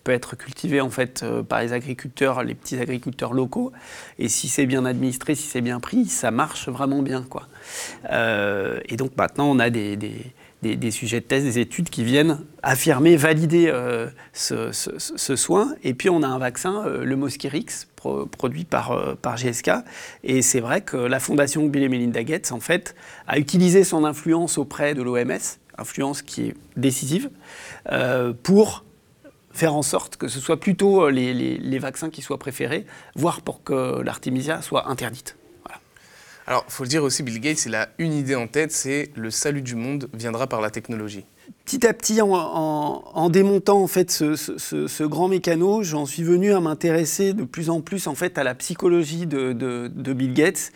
peut 0.03 0.13
être 0.13 0.37
cultivé 0.37 0.81
en 0.81 0.91
fait 0.91 1.23
euh, 1.23 1.43
par 1.43 1.63
les 1.63 1.73
agriculteurs, 1.73 2.43
les 2.43 2.55
petits 2.55 2.79
agriculteurs 2.79 3.33
locaux. 3.33 3.73
Et 4.19 4.29
si 4.29 4.49
c'est 4.49 4.67
bien 4.67 4.85
administré, 4.85 5.35
si 5.35 5.47
c'est 5.47 5.61
bien 5.61 5.81
pris, 5.81 6.07
ça 6.07 6.31
marche 6.31 6.69
vraiment 6.69 7.03
bien. 7.03 7.23
Quoi. 7.23 7.49
Euh, 8.11 8.81
et 8.87 8.97
donc 8.97 9.17
maintenant, 9.17 9.49
on 9.51 9.59
a 9.59 9.71
des, 9.71 9.97
des, 9.97 10.77
des, 10.77 10.91
sujets 10.91 11.21
de 11.21 11.25
thèse, 11.25 11.45
des 11.45 11.59
études 11.59 11.91
qui 11.91 12.05
viennent 12.05 12.41
affirmer, 12.63 13.17
valider 13.17 13.69
euh, 13.69 14.09
ce, 14.33 14.73
soin. 15.37 15.75
Et 15.83 15.95
puis 15.95 16.11
on 16.11 16.23
a 16.23 16.27
un 16.27 16.39
vaccin, 16.39 16.85
le 16.87 17.17
Mosquirix, 17.17 17.89
produit 17.97 18.65
par, 18.65 19.17
par 19.17 19.37
GSK. 19.37 19.71
Et 20.25 20.43
c'est 20.43 20.61
vrai 20.61 20.81
que 20.81 20.97
la 20.97 21.21
fondation 21.21 21.67
Bill 21.67 21.85
et 21.85 21.89
Melinda 21.89 22.23
Gates, 22.23 22.53
en 22.53 22.61
fait, 22.61 22.95
a 23.27 23.39
utilisé 23.39 23.85
son 23.85 24.05
influence 24.05 24.59
auprès 24.59 24.95
de 24.95 25.03
l'OMS, 25.03 25.59
influence 25.79 26.23
qui 26.23 26.49
est 26.49 26.55
décisive, 26.77 27.31
pour 28.43 28.85
faire 29.53 29.75
en 29.75 29.83
sorte 29.83 30.17
que 30.17 30.29
ce 30.29 30.41
soit 30.41 30.59
plutôt 30.59 31.07
euh, 31.07 31.11
les, 31.11 31.79
vaccins 31.79 32.11
qui 32.11 32.23
soient 32.23 32.39
préférés, 32.39 32.87
voire 33.15 33.43
pour 33.43 33.63
que 33.63 34.01
l'artémisia 34.03 34.63
soit 34.63 34.89
interdite. 34.89 35.37
Alors, 36.47 36.65
il 36.67 36.73
faut 36.73 36.83
le 36.83 36.89
dire 36.89 37.05
aussi, 37.05 37.23
Bill 37.23 37.41
Gates, 37.41 37.67
il 37.67 37.75
a 37.77 37.91
une 37.99 38.13
idée 38.13 38.35
en 38.35 38.49
tête, 38.49 38.73
c'est 38.73 39.11
le 39.15 39.31
salut 39.31 39.63
du 39.63 39.77
monde 39.77 40.09
viendra 40.13 40.49
par 40.49 40.61
la 40.61 40.71
technologie. 40.71 41.25
Petit 41.65 41.87
à 41.87 41.95
petit, 41.95 42.21
en, 42.21 43.31
démontant 43.31 43.83
en 43.83 43.87
fait 43.87 44.11
ce, 44.11 45.03
grand 45.05 45.29
mécano, 45.29 45.83
j'en 45.83 46.07
suis 46.07 46.23
venu 46.23 46.53
à 46.53 46.61
m'intéresser 46.61 47.35
de 47.35 47.45
plus 47.45 47.71
en 47.71 47.81
plus 47.81 48.09
en 48.09 48.15
fait 48.15 48.37
à 48.37 48.45
la 48.45 48.55
psychologie 48.55 49.27
de, 49.27 49.89
Bill 50.13 50.35
Gates, 50.35 50.73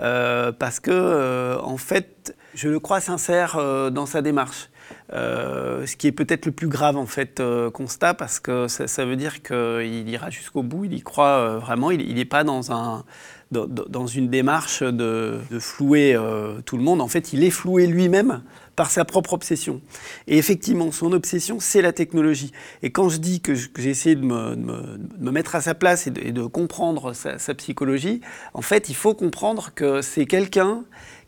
euh, 0.00 0.52
parce 0.52 0.80
que 0.80 0.90
euh, 0.92 1.58
en 1.60 1.76
fait, 1.76 2.36
je 2.54 2.68
le 2.68 2.78
crois 2.78 3.00
sincère 3.00 3.56
dans 3.90 4.06
sa 4.06 4.22
démarche. 4.22 4.70
Euh, 5.14 5.86
ce 5.86 5.96
qui 5.96 6.06
est 6.06 6.12
peut-être 6.12 6.44
le 6.44 6.52
plus 6.52 6.68
grave 6.68 6.98
en 6.98 7.06
fait 7.06 7.40
euh, 7.40 7.70
constat 7.70 8.12
parce 8.12 8.40
que 8.40 8.68
ça, 8.68 9.04
veut 9.06 9.16
dire 9.16 9.42
qu'il 9.42 10.08
ira 10.08 10.28
jusqu'au 10.28 10.62
bout, 10.62 10.84
il 10.84 10.92
y 10.92 11.00
croit 11.00 11.38
euh, 11.38 11.58
vraiment, 11.58 11.90
il 11.90 12.14
n'est 12.14 12.24
pas 12.26 12.44
dans, 12.44 12.72
un, 12.72 13.04
dans, 13.50 14.06
une 14.06 14.28
démarche 14.28 14.82
de, 14.82 15.40
flouer 15.58 16.18
tout 16.66 16.76
le 16.76 16.82
monde, 16.82 17.00
en 17.00 17.08
fait 17.08 17.32
il 17.32 17.44
est 17.44 17.50
floué 17.50 17.86
lui-même 17.86 18.42
par 18.76 18.90
sa 18.90 19.04
propre 19.04 19.32
obsession. 19.32 19.80
Et 20.28 20.38
effectivement, 20.38 20.92
son 20.92 21.12
obsession, 21.12 21.58
c'est 21.58 21.82
la 21.82 21.92
technologie. 21.92 22.52
Et 22.82 22.92
quand 22.92 23.08
je 23.08 23.16
dis 23.16 23.40
que 23.40 23.54
j'ai 23.54 23.90
essayé 23.90 24.14
de 24.14 24.22
me, 24.22 24.54
me, 24.54 25.30
mettre 25.32 25.56
à 25.56 25.60
sa 25.60 25.74
place 25.74 26.06
et 26.06 26.10
de, 26.10 26.46
comprendre 26.46 27.12
sa 27.14 27.54
psychologie, 27.54 28.20
en 28.54 28.62
fait, 28.62 28.88
il 28.88 28.94
faut 28.94 29.14
comprendre 29.14 29.70
que 29.74 30.00
c'est 30.00 30.26
quelqu'un 30.26 30.84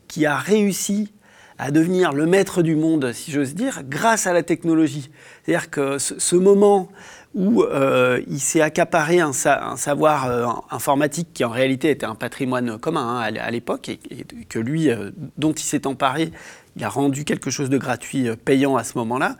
qui 0.07 0.25
a 0.25 0.37
réussi 0.37 1.11
à 1.61 1.69
devenir 1.69 2.11
le 2.11 2.25
maître 2.25 2.63
du 2.63 2.75
monde, 2.75 3.11
si 3.13 3.31
j'ose 3.31 3.53
dire, 3.53 3.83
grâce 3.87 4.25
à 4.25 4.33
la 4.33 4.41
technologie. 4.41 5.11
C'est-à-dire 5.43 5.69
que 5.69 5.99
ce, 5.99 6.35
moment 6.35 6.89
où 7.35 7.61
euh, 7.61 8.19
il 8.27 8.39
s'est 8.39 8.61
accaparé 8.61 9.19
un, 9.19 9.31
savoir 9.31 10.25
euh, 10.25 10.47
informatique 10.71 11.27
qui 11.35 11.45
en 11.45 11.51
réalité 11.51 11.91
était 11.91 12.07
un 12.07 12.15
patrimoine 12.15 12.79
commun 12.79 13.19
hein, 13.19 13.35
à, 13.39 13.51
l'époque 13.51 13.89
et, 13.89 13.99
que 14.49 14.57
lui, 14.57 14.89
euh, 14.89 15.11
dont 15.37 15.53
il 15.53 15.61
s'est 15.61 15.85
emparé, 15.85 16.31
il 16.77 16.83
a 16.83 16.89
rendu 16.89 17.25
quelque 17.25 17.51
chose 17.51 17.69
de 17.69 17.77
gratuit 17.77 18.27
payant 18.43 18.75
à 18.75 18.83
ce 18.83 18.97
moment-là. 18.97 19.37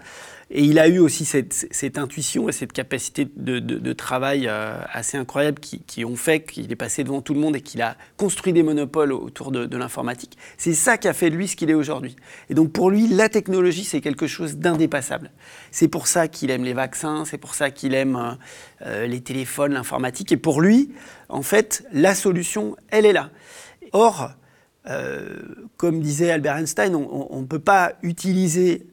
Et 0.54 0.66
il 0.66 0.80
a 0.80 0.90
eu 0.90 1.00
aussi 1.00 1.24
cette, 1.24 1.98
intuition 1.98 2.50
et 2.50 2.52
cette 2.52 2.74
capacité 2.74 3.26
de, 3.38 3.94
travail 3.94 4.48
euh, 4.50 4.82
assez 4.92 5.18
incroyable 5.18 5.60
qui, 5.60 6.04
ont 6.04 6.18
fait 6.18 6.42
qu'il 6.42 6.70
est 6.70 6.76
passé 6.76 7.06
devant 7.06 7.22
tout 7.22 7.34
le 7.34 7.40
monde 7.40 7.56
et 7.56 7.62
qu'il 7.62 7.82
a 7.82 7.96
construit 8.18 8.52
des 8.52 8.62
monopoles 8.62 9.14
autour 9.14 9.52
de, 9.52 9.78
l'informatique. 9.78 10.38
C'est 10.58 10.74
ça 10.74 10.98
qui 10.98 11.08
a 11.08 11.14
fait 11.14 11.30
de 11.30 11.38
lui 11.38 11.48
ce 11.48 11.56
qu'il 11.56 11.70
est 11.70 11.74
aujourd'hui. 11.74 12.18
Et 12.50 12.54
donc 12.54 12.74
pour 12.74 12.92
lui, 12.92 13.08
la 13.08 13.30
technologie, 13.30 13.86
c'est 13.86 14.02
quelque 14.02 14.28
chose 14.28 14.58
d'indépassable. 14.58 15.32
C'est 15.72 15.88
pour 15.88 16.08
ça 16.08 16.28
qu'il 16.28 16.52
aime 16.52 16.66
les 16.66 16.74
vaccins, 16.74 17.24
c'est 17.24 17.38
pour 17.38 17.56
ça 17.56 17.72
qu'il 17.72 17.94
aime 17.94 18.18
euh, 18.18 18.32
euh, 18.86 19.08
les 19.08 19.22
téléphones, 19.22 19.72
l'informatique. 19.72 20.34
Et 20.34 20.38
pour 20.38 20.60
lui, 20.60 20.92
en 21.30 21.44
fait, 21.44 21.86
la 21.94 22.14
solution, 22.14 22.76
elle 22.90 23.06
est 23.06 23.14
là. 23.14 23.30
Or, 23.94 24.32
comme 25.78 26.02
disait 26.02 26.32
Albert 26.32 26.58
Einstein, 26.58 26.96
on 26.96 27.40
ne 27.40 27.46
peut 27.46 27.60
pas 27.60 27.94
utiliser 28.02 28.88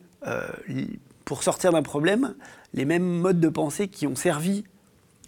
pour 1.29 1.43
sortir 1.43 1.73
d'un 1.73 1.83
problème 1.83 2.35
les 2.73 2.87
mêmes 2.87 3.07
modes 3.07 3.39
de 3.39 3.51
pensée 3.51 3.89
qui 3.89 4.07
ont 4.07 4.17
servi 4.17 4.65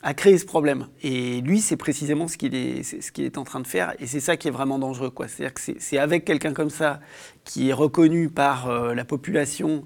à 0.02 0.14
créer 0.14 0.38
ce 0.38 0.46
problème. 0.46 0.86
Et 1.02 1.42
lui, 1.42 1.60
c'est 1.60 1.76
précisément 1.76 2.26
ce 2.26 2.38
qu'il 2.38 2.54
est, 2.54 2.82
ce 2.82 3.12
qu'il 3.12 3.26
est 3.26 3.36
en 3.36 3.44
train 3.44 3.60
de 3.60 3.66
faire, 3.66 3.92
et 3.98 4.06
c'est 4.06 4.18
ça 4.18 4.38
qui 4.38 4.48
est 4.48 4.50
vraiment 4.50 4.78
dangereux. 4.78 5.12
C'est-à-dire 5.28 5.52
que 5.52 5.60
c'est, 5.78 5.98
avec 5.98 6.24
quelqu'un 6.24 6.54
comme 6.54 6.70
ça, 6.70 7.00
qui 7.44 7.68
est 7.68 7.74
reconnu 7.74 8.30
par 8.30 8.70
euh, 8.70 8.94
la 8.94 9.04
population 9.04 9.84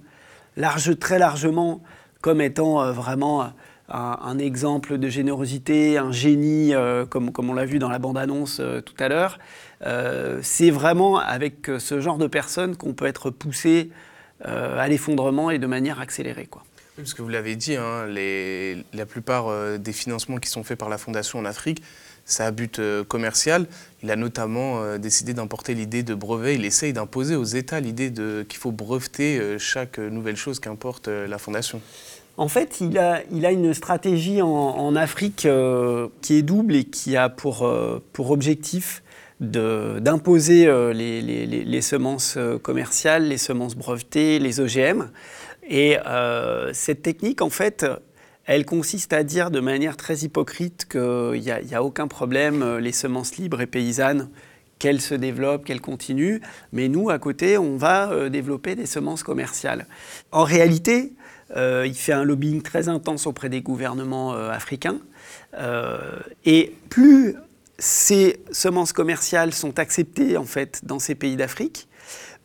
large, 0.56 0.96
très 1.00 1.18
largement 1.18 1.82
comme 2.20 2.40
étant 2.40 2.80
euh, 2.80 2.92
vraiment 2.92 3.52
un, 3.88 4.38
exemple 4.38 4.98
de 4.98 5.08
générosité, 5.08 5.98
un 5.98 6.12
génie, 6.12 6.76
euh, 6.76 7.06
comme, 7.06 7.32
comme 7.32 7.50
on 7.50 7.54
l'a 7.54 7.64
vu 7.64 7.80
dans 7.80 7.90
la 7.90 7.98
bande-annonce 7.98 8.62
tout 8.86 8.94
à 9.00 9.08
l'heure. 9.08 9.40
c'est 10.42 10.70
vraiment 10.70 11.18
avec 11.18 11.68
ce 11.78 12.00
genre 12.00 12.18
de 12.18 12.28
personnes 12.28 12.76
qu'on 12.76 12.94
peut 12.94 13.06
être 13.06 13.30
poussé 13.30 13.90
à 14.44 14.88
l'effondrement 14.88 15.50
et 15.50 15.58
de 15.58 15.66
manière 15.66 16.00
accélérée. 16.00 16.46
Quoi. 16.46 16.62
Oui, 16.96 17.02
parce 17.02 17.14
que 17.14 17.22
vous 17.22 17.28
l'avez 17.28 17.56
dit, 17.56 17.74
hein, 17.74 18.06
les, 18.06 18.84
la 18.92 19.04
plupart 19.04 19.48
euh, 19.48 19.78
des 19.78 19.92
financements 19.92 20.36
qui 20.36 20.48
sont 20.48 20.62
faits 20.62 20.78
par 20.78 20.88
la 20.88 20.96
Fondation 20.96 21.40
en 21.40 21.44
Afrique, 21.44 21.82
ça 22.24 22.46
a 22.46 22.50
but 22.52 22.78
euh, 22.78 23.02
commercial. 23.02 23.66
Il 24.04 24.12
a 24.12 24.16
notamment 24.16 24.96
décidé 24.98 25.34
d'importer 25.34 25.74
l'idée 25.74 26.02
de 26.02 26.14
brevet. 26.14 26.54
Il 26.54 26.64
essaye 26.64 26.92
d'imposer 26.92 27.34
aux 27.34 27.44
États 27.44 27.80
l'idée 27.80 28.12
qu'il 28.48 28.58
faut 28.58 28.70
breveter 28.70 29.58
chaque 29.58 29.98
nouvelle 29.98 30.36
chose 30.36 30.60
qu'importe 30.60 31.08
la 31.08 31.38
Fondation. 31.38 31.80
En 32.36 32.48
fait, 32.48 32.80
il 32.80 32.98
a, 32.98 33.22
il 33.32 33.46
a 33.46 33.50
une 33.50 33.72
stratégie 33.72 34.42
en, 34.42 34.48
en 34.48 34.94
Afrique 34.94 35.48
qui 36.20 36.34
est 36.34 36.42
double 36.42 36.76
et 36.76 36.84
qui 36.84 37.16
a 37.16 37.30
pour, 37.30 37.66
pour 38.12 38.30
objectif 38.30 39.02
d'imposer 39.40 40.66
euh, 40.66 40.92
les, 40.92 41.80
semences 41.82 42.34
euh, 42.36 42.58
commerciales, 42.58 43.28
les 43.28 43.38
semences 43.38 43.74
brevetées, 43.74 44.38
les 44.38 44.60
OGM. 44.60 45.10
Et 45.68 45.98
euh, 46.06 46.70
cette 46.72 47.02
technique, 47.02 47.42
en 47.42 47.50
fait, 47.50 47.86
elle 48.44 48.64
consiste 48.64 49.12
à 49.12 49.22
dire 49.22 49.50
de 49.50 49.60
manière 49.60 49.96
très 49.96 50.18
hypocrite 50.18 50.86
qu'il 50.88 51.40
n'y 51.40 51.50
a, 51.50 51.60
a, 51.78 51.82
aucun 51.82 52.06
problème, 52.06 52.78
les 52.78 52.92
semences 52.92 53.36
libres 53.36 53.60
et 53.60 53.66
paysannes, 53.66 54.28
qu'elles 54.78 55.00
se 55.00 55.14
développent, 55.14 55.64
qu'elles 55.64 55.80
continuent, 55.80 56.40
mais 56.72 56.88
nous, 56.88 57.08
à 57.08 57.18
côté, 57.18 57.56
on 57.56 57.76
va 57.76 58.28
développer 58.28 58.74
des 58.74 58.86
semences 58.86 59.22
commerciales. 59.22 59.86
En 60.30 60.44
réalité, 60.44 61.14
il 61.56 61.94
fait 61.94 62.12
un 62.12 62.24
lobbying 62.24 62.60
très 62.60 62.90
intense 62.90 63.26
auprès 63.26 63.48
des 63.48 63.62
gouvernements 63.62 64.34
africains. 64.34 64.98
et 66.44 66.74
plus 66.90 67.36
ces 67.78 68.40
semences 68.50 68.92
commerciales 68.92 69.52
sont 69.52 69.78
acceptées 69.78 70.36
en 70.36 70.44
fait 70.44 70.80
dans 70.84 70.98
ces 70.98 71.14
pays 71.14 71.36
d'Afrique, 71.36 71.88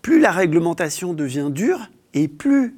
plus 0.02 0.20
la 0.20 0.32
réglementation 0.32 1.14
devient 1.14 1.50
dure 1.52 1.90
et 2.14 2.28
plus 2.28 2.76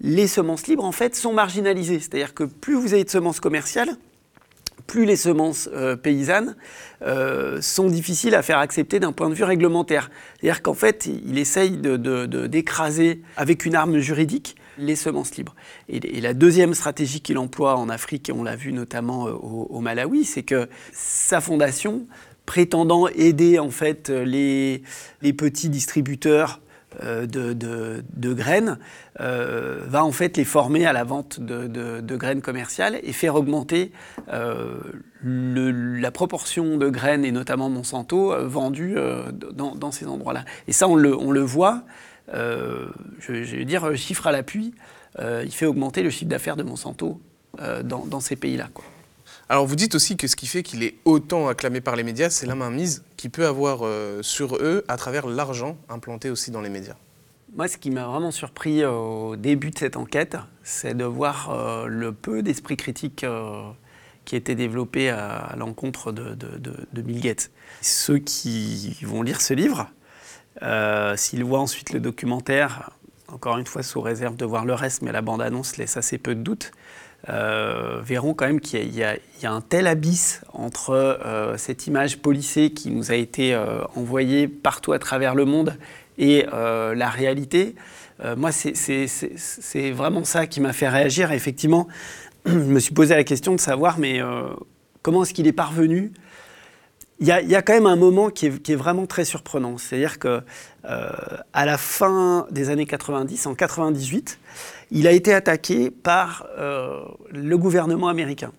les 0.00 0.26
semences 0.26 0.66
libres 0.66 0.84
en 0.84 0.92
fait 0.92 1.14
sont 1.14 1.32
marginalisées. 1.32 2.00
C'est-à-dire 2.00 2.34
que 2.34 2.44
plus 2.44 2.74
vous 2.74 2.94
avez 2.94 3.04
de 3.04 3.10
semences 3.10 3.40
commerciales, 3.40 3.96
plus 4.86 5.04
les 5.04 5.16
semences 5.16 5.68
euh, 5.72 5.94
paysannes 5.94 6.56
euh, 7.02 7.60
sont 7.60 7.88
difficiles 7.88 8.34
à 8.34 8.42
faire 8.42 8.58
accepter 8.58 8.98
d'un 8.98 9.12
point 9.12 9.28
de 9.28 9.34
vue 9.34 9.44
réglementaire. 9.44 10.10
C'est-à-dire 10.40 10.62
qu'en 10.62 10.74
fait, 10.74 11.06
il 11.06 11.38
essaye 11.38 11.76
d'écraser 11.76 13.22
avec 13.36 13.66
une 13.66 13.74
arme 13.74 13.98
juridique 13.98 14.56
les 14.80 14.96
semences 14.96 15.36
libres. 15.36 15.54
Et, 15.88 16.20
la 16.20 16.34
deuxième 16.34 16.74
stratégie 16.74 17.20
qu'il 17.20 17.38
emploie 17.38 17.76
en 17.76 17.88
Afrique, 17.88 18.28
et 18.28 18.32
on 18.32 18.42
l'a 18.42 18.56
vu 18.56 18.72
notamment 18.72 19.28
euh, 19.28 19.32
au, 19.32 19.80
Malawi, 19.80 20.24
c'est 20.24 20.42
que 20.42 20.68
sa 20.92 21.40
fondation, 21.40 22.06
prétendant 22.46 23.06
aider 23.08 23.58
en 23.58 23.70
fait 23.70 24.08
les, 24.08 24.82
petits 25.36 25.68
distributeurs 25.68 26.60
euh, 27.04 27.26
de, 27.26 28.32
graines, 28.32 28.78
euh, 29.20 29.80
va 29.86 30.04
en 30.04 30.12
fait 30.12 30.36
les 30.36 30.44
former 30.44 30.86
à 30.86 30.92
la 30.92 31.04
vente 31.04 31.38
de, 31.38 32.16
graines 32.16 32.42
commerciales 32.42 32.98
et 33.02 33.12
faire 33.12 33.36
augmenter 33.36 33.92
la 35.22 36.10
proportion 36.10 36.76
de 36.76 36.88
graines, 36.88 37.24
et 37.24 37.32
notamment 37.32 37.68
Monsanto, 37.68 38.34
vendues 38.46 38.96
dans, 39.52 39.92
ces 39.92 40.06
endroits-là. 40.06 40.44
Et 40.66 40.72
ça, 40.72 40.88
on 40.88 40.96
le 40.96 41.40
voit 41.40 41.84
euh, 42.32 42.88
je, 43.18 43.32
vais 43.32 43.64
dire 43.64 43.96
chiffre 43.96 44.26
à 44.26 44.32
l'appui, 44.32 44.74
euh, 45.18 45.42
il 45.44 45.52
fait 45.52 45.66
augmenter 45.66 46.02
le 46.02 46.10
chiffre 46.10 46.30
d'affaires 46.30 46.56
de 46.56 46.62
Monsanto 46.62 47.20
euh, 47.60 47.82
dans, 47.82 48.20
ces 48.20 48.36
pays-là. 48.36 48.68
Alors 49.48 49.66
vous 49.66 49.74
dites 49.74 49.96
aussi 49.96 50.16
que 50.16 50.28
ce 50.28 50.36
qui 50.36 50.46
fait 50.46 50.62
qu'il 50.62 50.84
est 50.84 50.94
autant 51.04 51.48
acclamé 51.48 51.80
par 51.80 51.96
les 51.96 52.04
médias, 52.04 52.30
c'est 52.30 52.46
la 52.46 52.54
mainmise 52.54 53.02
qu'il 53.16 53.30
peut 53.30 53.46
avoir 53.46 53.80
euh, 53.82 54.22
sur 54.22 54.56
eux 54.56 54.84
à 54.86 54.96
travers 54.96 55.26
l'argent 55.26 55.76
implanté 55.88 56.30
aussi 56.30 56.52
dans 56.52 56.60
les 56.60 56.68
médias. 56.68 56.94
Moi, 57.56 57.66
ce 57.66 57.76
qui 57.76 57.90
m'a 57.90 58.06
vraiment 58.06 58.30
surpris 58.30 58.84
au 58.84 59.34
début 59.34 59.72
de 59.72 59.78
cette 59.78 59.96
enquête, 59.96 60.36
c'est 60.62 60.96
de 60.96 61.04
voir 61.04 61.50
euh, 61.50 61.86
le 61.86 62.12
peu 62.12 62.44
d'esprit 62.44 62.76
critique 62.76 63.24
euh, 63.24 63.62
qui 64.24 64.36
était 64.36 64.54
développé 64.54 65.10
à, 65.10 65.54
l'encontre 65.58 66.12
de, 66.12 66.36
de, 66.36 67.02
Bill 67.02 67.20
Gates. 67.20 67.50
Ceux 67.82 68.18
qui 68.18 68.96
vont 69.02 69.22
lire 69.22 69.40
ce 69.40 69.52
livre, 69.52 69.90
s'ils 71.16 71.44
voient 71.44 71.60
ensuite 71.60 71.92
le 71.92 72.00
documentaire, 72.00 72.90
encore 73.32 73.58
une 73.58 73.66
fois 73.66 73.82
sous 73.82 74.00
réserve 74.00 74.36
de 74.36 74.44
voir 74.44 74.64
le 74.64 74.74
reste, 74.74 75.02
mais 75.02 75.12
la 75.12 75.22
bande-annonce 75.22 75.76
laisse 75.76 75.96
assez 75.96 76.18
peu 76.18 76.34
de 76.34 76.42
doutes, 76.42 76.72
euh, 77.28 78.00
verront 78.02 78.32
quand 78.32 78.46
même 78.46 78.60
qu'il 78.60 78.94
y, 78.94 79.04
a 79.04 79.18
un 79.44 79.60
tel 79.60 79.86
abysse 79.86 80.40
entre 80.54 80.92
euh, 80.92 81.58
cette 81.58 81.86
image 81.86 82.18
policée 82.18 82.70
qui 82.70 82.90
nous 82.90 83.12
a 83.12 83.14
été 83.14 83.52
euh, 83.52 83.82
envoyée 83.94 84.48
partout 84.48 84.92
à 84.92 84.98
travers 84.98 85.34
le 85.34 85.44
monde 85.44 85.76
et 86.16 86.44
la 86.52 87.08
réalité. 87.08 87.74
moi, 88.36 88.52
c'est 88.52 89.90
vraiment 89.90 90.24
ça 90.24 90.46
qui 90.46 90.60
m'a 90.60 90.74
fait 90.74 90.88
réagir. 90.88 91.32
effectivement, 91.32 91.88
je 92.44 92.52
me 92.52 92.78
suis 92.78 92.92
posé 92.92 93.14
la 93.14 93.24
question 93.24 93.54
de 93.54 93.60
savoir, 93.60 93.98
mais 93.98 94.20
comment 95.00 95.22
est-ce 95.22 95.32
qu'il 95.32 95.46
est 95.46 95.54
parvenu 95.54 96.12
il 97.20 97.26
y, 97.26 97.32
a, 97.32 97.62
quand 97.62 97.74
même 97.74 97.86
un 97.86 97.96
moment 97.96 98.30
qui 98.30 98.46
est, 98.46 98.74
vraiment 98.74 99.06
très 99.06 99.26
surprenant. 99.26 99.76
C'est-à-dire 99.76 100.18
que 100.18 100.40
à 100.84 101.66
la 101.66 101.76
fin 101.76 102.46
des 102.50 102.70
années 102.70 102.86
90, 102.86 103.46
en 103.46 103.54
98, 103.54 104.38
il 104.90 105.06
a 105.06 105.12
été 105.12 105.32
attaqué 105.32 105.90
par 105.90 106.46
euh, 106.58 107.02
le 107.30 107.56
gouvernement 107.58 108.08
américain 108.08 108.52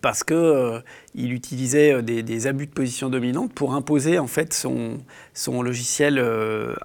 parce 0.00 0.22
qu'il 0.22 0.36
euh, 0.36 0.80
utilisait 1.16 1.94
euh, 1.94 2.02
des, 2.02 2.46
abus 2.46 2.66
de 2.66 2.72
position 2.72 3.08
dominante 3.08 3.52
pour 3.52 3.74
imposer 3.74 4.18
en 4.18 4.26
fait 4.26 4.52
son, 4.52 4.98
son 5.32 5.62
logiciel 5.62 6.22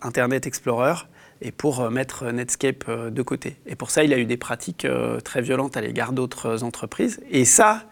Internet 0.02 0.48
Explorer 0.48 0.94
et 1.42 1.52
pour 1.52 1.90
mettre 1.90 2.32
Netscape 2.32 2.90
de 2.90 3.22
côté. 3.22 3.56
Et 3.66 3.76
pour 3.76 3.92
ça, 3.92 4.04
il 4.04 4.14
a 4.14 4.18
eu 4.18 4.26
des 4.26 4.36
pratiques 4.36 4.86
très 5.24 5.42
violentes 5.42 5.78
à 5.78 5.82
l'égard 5.82 6.12
d'autres 6.12 6.66
entreprises. 6.66 7.22
Et 7.30 7.46
ça, 7.46 7.86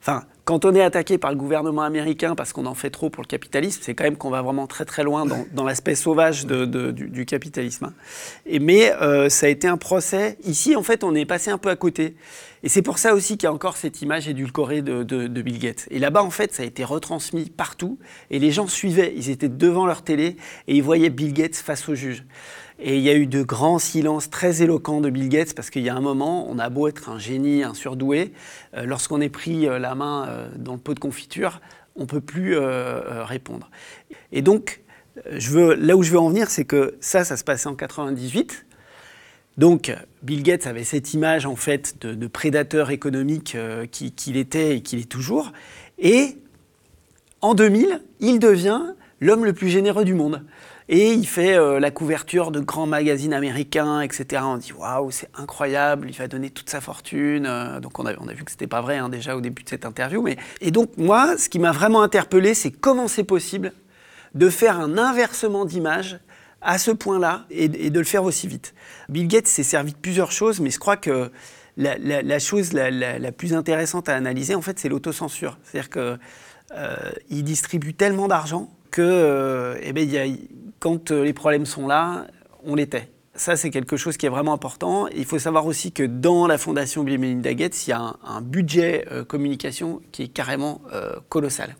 enfin, 0.00 0.24
quand 0.44 0.66
on 0.66 0.74
est 0.74 0.82
attaqué 0.82 1.16
par 1.16 1.30
le 1.30 1.36
gouvernement 1.36 1.82
américain 1.82 2.34
parce 2.34 2.52
qu'on 2.52 2.66
en 2.66 2.74
fait 2.74 2.90
trop 2.90 3.08
pour 3.08 3.22
le 3.22 3.26
capitalisme, 3.26 3.80
c'est 3.82 3.94
quand 3.94 4.04
même 4.04 4.16
qu'on 4.16 4.30
va 4.30 4.42
vraiment 4.42 4.66
très 4.66 4.84
très 4.84 5.02
loin 5.02 5.24
dans, 5.24 5.64
l'aspect 5.64 5.94
sauvage 5.94 6.46
du, 6.46 7.24
capitalisme. 7.24 7.86
Hein. 7.86 7.94
Et, 8.44 8.58
mais 8.58 8.92
euh, 9.00 9.30
ça 9.30 9.46
a 9.46 9.48
été 9.48 9.66
un 9.66 9.78
procès. 9.78 10.36
Ici, 10.44 10.76
en 10.76 10.82
fait, 10.82 11.02
on 11.02 11.14
est 11.14 11.24
passé 11.24 11.50
un 11.50 11.58
peu 11.58 11.70
à 11.70 11.76
côté. 11.76 12.16
Et 12.62 12.68
c'est 12.68 12.82
pour 12.82 12.98
ça 12.98 13.14
aussi 13.14 13.36
qu'il 13.36 13.44
y 13.44 13.46
a 13.46 13.52
encore 13.52 13.76
cette 13.76 14.02
image 14.02 14.28
édulcorée 14.28 14.82
de, 14.82 15.02
de 15.02 15.42
Bill 15.42 15.58
Gates. 15.58 15.86
Et 15.90 15.98
là-bas, 15.98 16.22
en 16.22 16.30
fait, 16.30 16.52
ça 16.52 16.62
a 16.62 16.66
été 16.66 16.84
retransmis 16.84 17.50
partout. 17.50 17.98
Et 18.30 18.38
les 18.38 18.50
gens 18.50 18.66
suivaient. 18.66 19.14
Ils 19.16 19.30
étaient 19.30 19.48
devant 19.48 19.86
leur 19.86 20.02
télé 20.02 20.36
et 20.68 20.76
ils 20.76 20.82
voyaient 20.82 21.10
Bill 21.10 21.32
Gates 21.32 21.56
face 21.56 21.88
au 21.88 21.94
juge. 21.94 22.24
Et 22.80 22.96
il 22.96 23.02
y 23.02 23.10
a 23.10 23.14
eu 23.14 23.26
de 23.26 23.42
grands 23.42 23.78
silences 23.78 24.30
très 24.30 24.62
éloquents 24.62 25.00
de 25.00 25.08
Bill 25.08 25.28
Gates 25.28 25.54
parce 25.54 25.70
qu'il 25.70 25.82
y 25.82 25.88
a 25.88 25.94
un 25.94 26.00
moment, 26.00 26.50
on 26.50 26.58
a 26.58 26.68
beau 26.70 26.88
être 26.88 27.08
un 27.08 27.18
génie, 27.18 27.62
un 27.62 27.74
surdoué, 27.74 28.32
euh, 28.76 28.84
lorsqu'on 28.84 29.20
est 29.20 29.28
pris 29.28 29.68
euh, 29.68 29.78
la 29.78 29.94
main 29.94 30.26
euh, 30.28 30.48
dans 30.56 30.72
le 30.72 30.78
pot 30.78 30.94
de 30.94 30.98
confiture, 30.98 31.60
on 31.96 32.02
ne 32.02 32.06
peut 32.06 32.20
plus 32.20 32.58
répondre. 32.58 33.70
Et 34.32 34.42
donc, 34.42 34.80
là 35.24 35.96
où 35.96 36.02
je 36.02 36.10
veux 36.10 36.18
en 36.18 36.28
venir, 36.28 36.50
c'est 36.50 36.64
que 36.64 36.96
ça, 36.98 37.22
ça 37.22 37.36
se 37.36 37.44
passait 37.44 37.68
en 37.68 37.76
98. 37.76 38.66
Donc, 39.58 39.94
Bill 40.24 40.42
Gates 40.42 40.66
avait 40.66 40.82
cette 40.82 41.14
image 41.14 41.46
en 41.46 41.54
fait 41.54 42.04
de, 42.04 42.26
prédateur 42.26 42.90
économique 42.90 43.56
qu'il 43.92 44.36
était 44.36 44.78
et 44.78 44.80
qu'il 44.80 44.98
est 44.98 45.08
toujours. 45.08 45.52
Et 46.00 46.36
en 47.42 47.54
2000, 47.54 48.02
il 48.18 48.40
devient 48.40 48.82
l'homme 49.20 49.44
le 49.44 49.52
plus 49.52 49.68
généreux 49.68 50.04
du 50.04 50.14
monde. 50.14 50.42
Et 50.88 51.12
il 51.12 51.26
fait 51.26 51.56
euh, 51.56 51.80
la 51.80 51.90
couverture 51.90 52.50
de 52.50 52.60
grands 52.60 52.86
magazines 52.86 53.32
américains, 53.32 54.02
etc. 54.02 54.42
On 54.44 54.58
dit 54.58 54.72
waouh, 54.72 55.10
c'est 55.10 55.30
incroyable, 55.34 56.08
il 56.10 56.16
va 56.16 56.28
donner 56.28 56.50
toute 56.50 56.68
sa 56.68 56.82
fortune. 56.82 57.46
Euh, 57.46 57.80
donc 57.80 57.98
on 57.98 58.04
a, 58.04 58.12
vu 58.34 58.44
que 58.44 58.50
c'était 58.50 58.66
pas 58.66 58.82
vrai 58.82 58.98
hein, 58.98 59.08
déjà 59.08 59.34
au 59.34 59.40
début 59.40 59.62
de 59.62 59.68
cette 59.68 59.86
interview. 59.86 60.20
Mais... 60.20 60.36
Et 60.60 60.70
donc 60.70 60.90
moi, 60.98 61.38
ce 61.38 61.48
qui 61.48 61.58
m'a 61.58 61.72
vraiment 61.72 62.02
interpellé, 62.02 62.52
c'est 62.52 62.70
comment 62.70 63.08
c'est 63.08 63.24
possible 63.24 63.72
de 64.34 64.50
faire 64.50 64.78
un 64.78 64.98
inversement 64.98 65.64
d'image 65.64 66.18
à 66.60 66.78
ce 66.78 66.90
point-là 66.90 67.44
et, 67.50 67.68
de 67.68 67.98
le 67.98 68.04
faire 68.04 68.24
aussi 68.24 68.46
vite. 68.46 68.74
Bill 69.08 69.28
Gates 69.28 69.46
s'est 69.46 69.62
servi 69.62 69.92
de 69.92 69.98
plusieurs 69.98 70.32
choses, 70.32 70.60
mais 70.60 70.70
je 70.70 70.78
crois 70.78 70.96
que 70.96 71.30
la, 71.76 72.38
chose 72.38 72.72
la, 72.72 73.32
plus 73.32 73.54
intéressante 73.54 74.08
à 74.08 74.16
analyser, 74.16 74.54
en 74.54 74.62
fait, 74.62 74.78
c'est 74.78 74.88
l'autocensure. 74.88 75.58
C'est-à-dire 75.62 75.90
qu'il 75.90 76.18
euh, 76.76 77.42
distribue 77.42 77.94
tellement 77.94 78.28
d'argent 78.28 78.70
que, 78.90 79.76
eh 79.82 79.92
ben, 79.92 80.08
y 80.08 80.18
a, 80.18 80.24
quand 80.84 81.12
euh, 81.12 81.24
les 81.24 81.32
problèmes 81.32 81.64
sont 81.64 81.86
là, 81.86 82.26
on 82.62 82.74
les 82.74 82.86
tait. 82.86 83.08
Ça, 83.34 83.56
c'est 83.56 83.70
quelque 83.70 83.96
chose 83.96 84.18
qui 84.18 84.26
est 84.26 84.28
vraiment 84.28 84.52
important. 84.52 85.08
Il 85.08 85.24
faut 85.24 85.38
savoir 85.38 85.64
aussi 85.64 85.92
que 85.92 86.02
dans 86.02 86.46
la 86.46 86.58
fondation 86.58 87.04
Bill 87.04 87.18
Melinda 87.18 87.54
Gates, 87.54 87.86
il 87.86 87.90
y 87.90 87.92
a 87.94 88.16
un, 88.22 88.42
budget 88.42 89.06
euh, 89.10 89.24
communication 89.24 90.02
qui 90.12 90.24
est 90.24 90.28
carrément 90.28 90.82
euh, 90.92 91.14
colossal. 91.30 91.74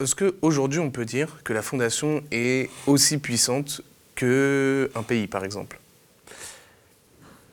Est-ce 0.00 0.16
qu'aujourd'hui, 0.16 0.80
on 0.80 0.90
peut 0.90 1.04
dire 1.04 1.38
que 1.44 1.52
la 1.52 1.62
fondation 1.62 2.24
est 2.32 2.70
aussi 2.88 3.18
puissante 3.18 3.82
qu'un 4.16 5.02
pays, 5.06 5.28
par 5.28 5.44
exemple? 5.44 5.78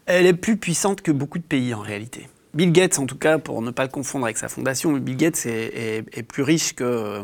Elle 0.08 0.26
est 0.26 0.34
plus 0.34 0.58
puissante 0.58 1.04
que 1.04 1.12
beaucoup 1.12 1.38
de 1.38 1.44
pays, 1.44 1.76
en 1.76 1.82
réalité. 1.82 2.28
Bill 2.56 2.72
Gates, 2.72 2.98
en 2.98 3.06
tout 3.06 3.20
cas, 3.20 3.38
pour 3.38 3.62
ne 3.62 3.70
pas 3.70 3.84
le 3.84 3.90
confondre 3.90 4.26
avec 4.26 4.40
sa 4.40 4.50
fondation, 4.50 4.94
Bill 4.94 5.16
Gates 5.16 5.46
est 5.46 6.24
plus 6.28 6.42
riche 6.42 6.74
que 6.74 7.24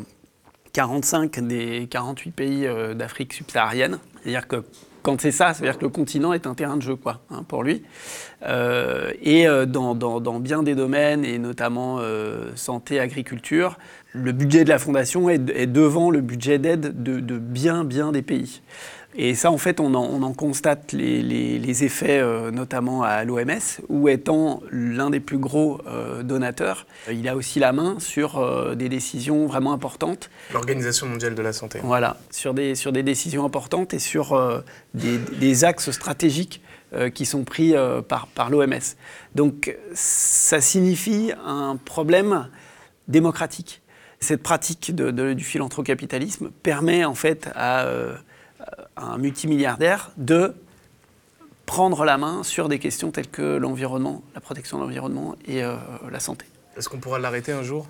45 0.76 1.40
des 1.48 1.88
48 1.90 2.32
pays 2.32 2.68
euh, 2.68 2.94
d'Afrique 2.94 3.32
subsaharienne. 3.32 3.98
C'est-à-dire 4.22 4.46
que 4.46 4.58
quand 5.04 5.22
c'est 5.22 5.32
ça, 5.32 5.54
c'est-à-dire 5.54 5.78
que 5.78 5.86
le 5.86 5.90
continent 5.90 6.34
est 6.34 6.48
un 6.48 6.54
terrain 6.54 6.76
de 6.76 6.82
jeu 6.82 6.98
quoi, 6.98 7.22
hein, 7.32 7.44
pour 7.48 7.64
lui. 7.64 7.84
Euh, 8.44 9.12
et 9.22 9.48
euh, 9.48 9.66
dans, 9.66 9.96
bien 10.42 10.64
des 10.64 10.76
domaines, 10.76 11.24
et 11.24 11.40
notamment 11.40 12.00
santé, 12.56 13.00
agriculture, 13.00 13.78
le 14.12 14.34
budget 14.34 14.66
de 14.66 14.70
la 14.70 14.78
fondation 14.78 15.30
est, 15.30 15.38
devant 15.40 16.10
le 16.10 16.20
budget 16.20 16.60
d'aide 16.60 17.02
de, 17.02 17.22
de, 17.22 17.38
bien, 17.38 17.86
bien 17.86 18.12
des 18.12 18.22
pays. 18.22 18.62
Et 19.18 19.34
ça, 19.34 19.50
en 19.50 19.58
fait, 19.58 19.80
on 19.80 19.94
en, 19.94 20.34
constate 20.34 20.92
les, 20.92 21.84
effets, 21.84 22.20
euh, 22.20 22.52
notamment 22.52 23.04
à 23.04 23.24
l'OMS, 23.24 23.82
où 23.88 24.10
étant 24.10 24.62
l'un 24.72 25.10
des 25.10 25.22
plus 25.22 25.38
gros 25.38 25.80
euh, 25.88 26.22
donateurs, 26.22 26.86
il 27.10 27.28
a 27.30 27.36
aussi 27.38 27.60
la 27.60 27.72
main 27.72 27.96
sur 28.00 28.38
euh, 28.38 28.76
des 28.76 28.90
décisions 28.90 29.46
vraiment 29.46 29.72
importantes. 29.72 30.30
L'Organisation 30.54 31.08
mondiale 31.08 31.34
de 31.34 31.42
la 31.42 31.54
santé. 31.54 31.80
Voilà, 31.82 32.18
sur 32.30 32.54
des, 32.54 32.76
sur 32.76 32.92
des 32.92 33.04
décisions 33.04 33.46
importantes 33.46 33.94
et 33.94 34.00
sur 34.00 34.64
des, 34.94 35.64
axes 35.64 35.92
stratégiques 35.92 36.62
qui 37.14 37.26
sont 37.26 37.44
pris 37.44 37.74
par, 38.08 38.28
par 38.28 38.50
l'OMS. 38.50 38.74
Donc, 39.34 39.78
ça 39.94 40.60
signifie 40.60 41.32
un 41.46 41.78
problème 41.78 42.50
démocratique. 43.08 43.82
Cette 44.20 44.44
pratique 44.44 44.94
du 44.94 45.44
philanthrocapitalisme 45.44 46.52
permet 46.64 47.06
en 47.06 47.16
fait 47.16 47.50
à 47.56 47.88
un 48.98 49.18
multimilliardaire 49.18 50.12
de 50.18 50.56
prendre 51.66 52.06
la 52.06 52.18
main 52.18 52.44
sur 52.44 52.70
des 52.70 52.80
questions 52.80 53.12
telles 53.12 53.28
que 53.28 53.58
l'environnement, 53.58 54.24
la 54.34 54.42
protection 54.42 54.78
de 54.78 54.84
l'environnement 54.84 55.36
et 55.48 55.64
euh, 55.64 55.76
la 56.12 56.20
santé. 56.20 56.46
Est-ce 56.78 56.90
qu'on 56.90 57.00
pourra 57.00 57.20
l'arrêter 57.20 57.52
un 57.52 57.64
jour? 57.64 57.88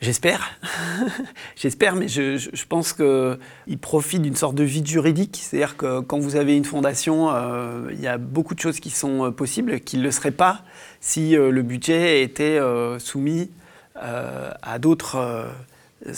J'espère. 0.00 0.58
J'espère, 1.56 1.96
mais 1.96 2.08
je, 2.08 2.66
pense 2.66 2.92
qu'il 2.92 3.78
profite 3.78 4.22
d'une 4.22 4.36
sorte 4.36 4.54
de 4.54 4.64
vide 4.64 4.86
juridique. 4.86 5.40
C'est-à-dire 5.40 5.76
que 5.76 6.00
quand 6.00 6.18
vous 6.18 6.36
avez 6.36 6.56
une 6.56 6.64
fondation, 6.64 7.30
euh, 7.30 7.88
il 7.90 8.00
y 8.00 8.06
a 8.06 8.18
beaucoup 8.18 8.54
de 8.54 8.60
choses 8.60 8.80
qui 8.80 8.90
sont 8.90 9.26
euh, 9.26 9.30
possibles, 9.30 9.80
qui 9.80 9.96
ne 9.96 10.02
le 10.02 10.10
seraient 10.10 10.30
pas 10.30 10.62
si 11.00 11.32
le 11.32 11.62
budget 11.62 12.22
était 12.22 12.58
soumis 12.98 13.50
à 13.94 14.78
d'autres 14.78 15.46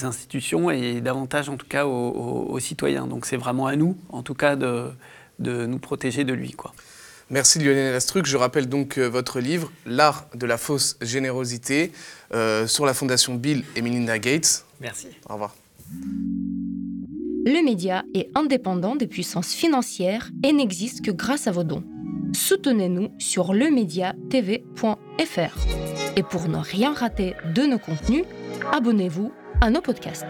institutions 0.02 0.70
et 0.70 1.00
davantage 1.00 1.48
en 1.48 1.56
tout 1.56 1.66
cas 1.66 1.86
aux, 1.86 2.58
citoyens. 2.60 3.06
Donc 3.06 3.26
c'est 3.26 3.36
vraiment 3.36 3.66
à 3.66 3.76
nous, 3.76 3.96
en 4.08 4.22
tout 4.22 4.34
cas, 4.34 4.56
de, 4.56 4.90
de 5.38 5.66
nous 5.66 5.78
protéger 5.78 6.24
de 6.24 6.32
lui. 6.32 6.52
Quoi. 6.52 6.72
Merci 7.30 7.58
Lionel 7.58 7.94
Astruc. 7.94 8.26
Je 8.26 8.36
rappelle 8.36 8.68
donc 8.68 8.98
euh, 8.98 9.08
votre 9.08 9.40
livre, 9.40 9.72
L'art 9.84 10.28
de 10.34 10.46
la 10.46 10.58
fausse 10.58 10.96
générosité, 11.00 11.92
euh, 12.32 12.66
sur 12.66 12.86
la 12.86 12.94
fondation 12.94 13.34
Bill 13.34 13.64
et 13.74 13.82
Melinda 13.82 14.18
Gates. 14.18 14.64
Merci. 14.80 15.08
Au 15.28 15.34
revoir. 15.34 15.54
Le 17.48 17.64
média 17.64 18.04
est 18.14 18.28
indépendant 18.34 18.96
des 18.96 19.06
puissances 19.06 19.52
financières 19.52 20.30
et 20.44 20.52
n'existe 20.52 21.04
que 21.04 21.10
grâce 21.10 21.46
à 21.46 21.52
vos 21.52 21.64
dons. 21.64 21.84
Soutenez-nous 22.32 23.10
sur 23.18 23.54
lemediatv.fr. 23.54 25.56
Et 26.16 26.22
pour 26.22 26.48
ne 26.48 26.58
rien 26.58 26.92
rater 26.92 27.34
de 27.54 27.62
nos 27.62 27.78
contenus, 27.78 28.24
abonnez-vous 28.72 29.32
à 29.60 29.70
nos 29.70 29.80
podcasts. 29.80 30.26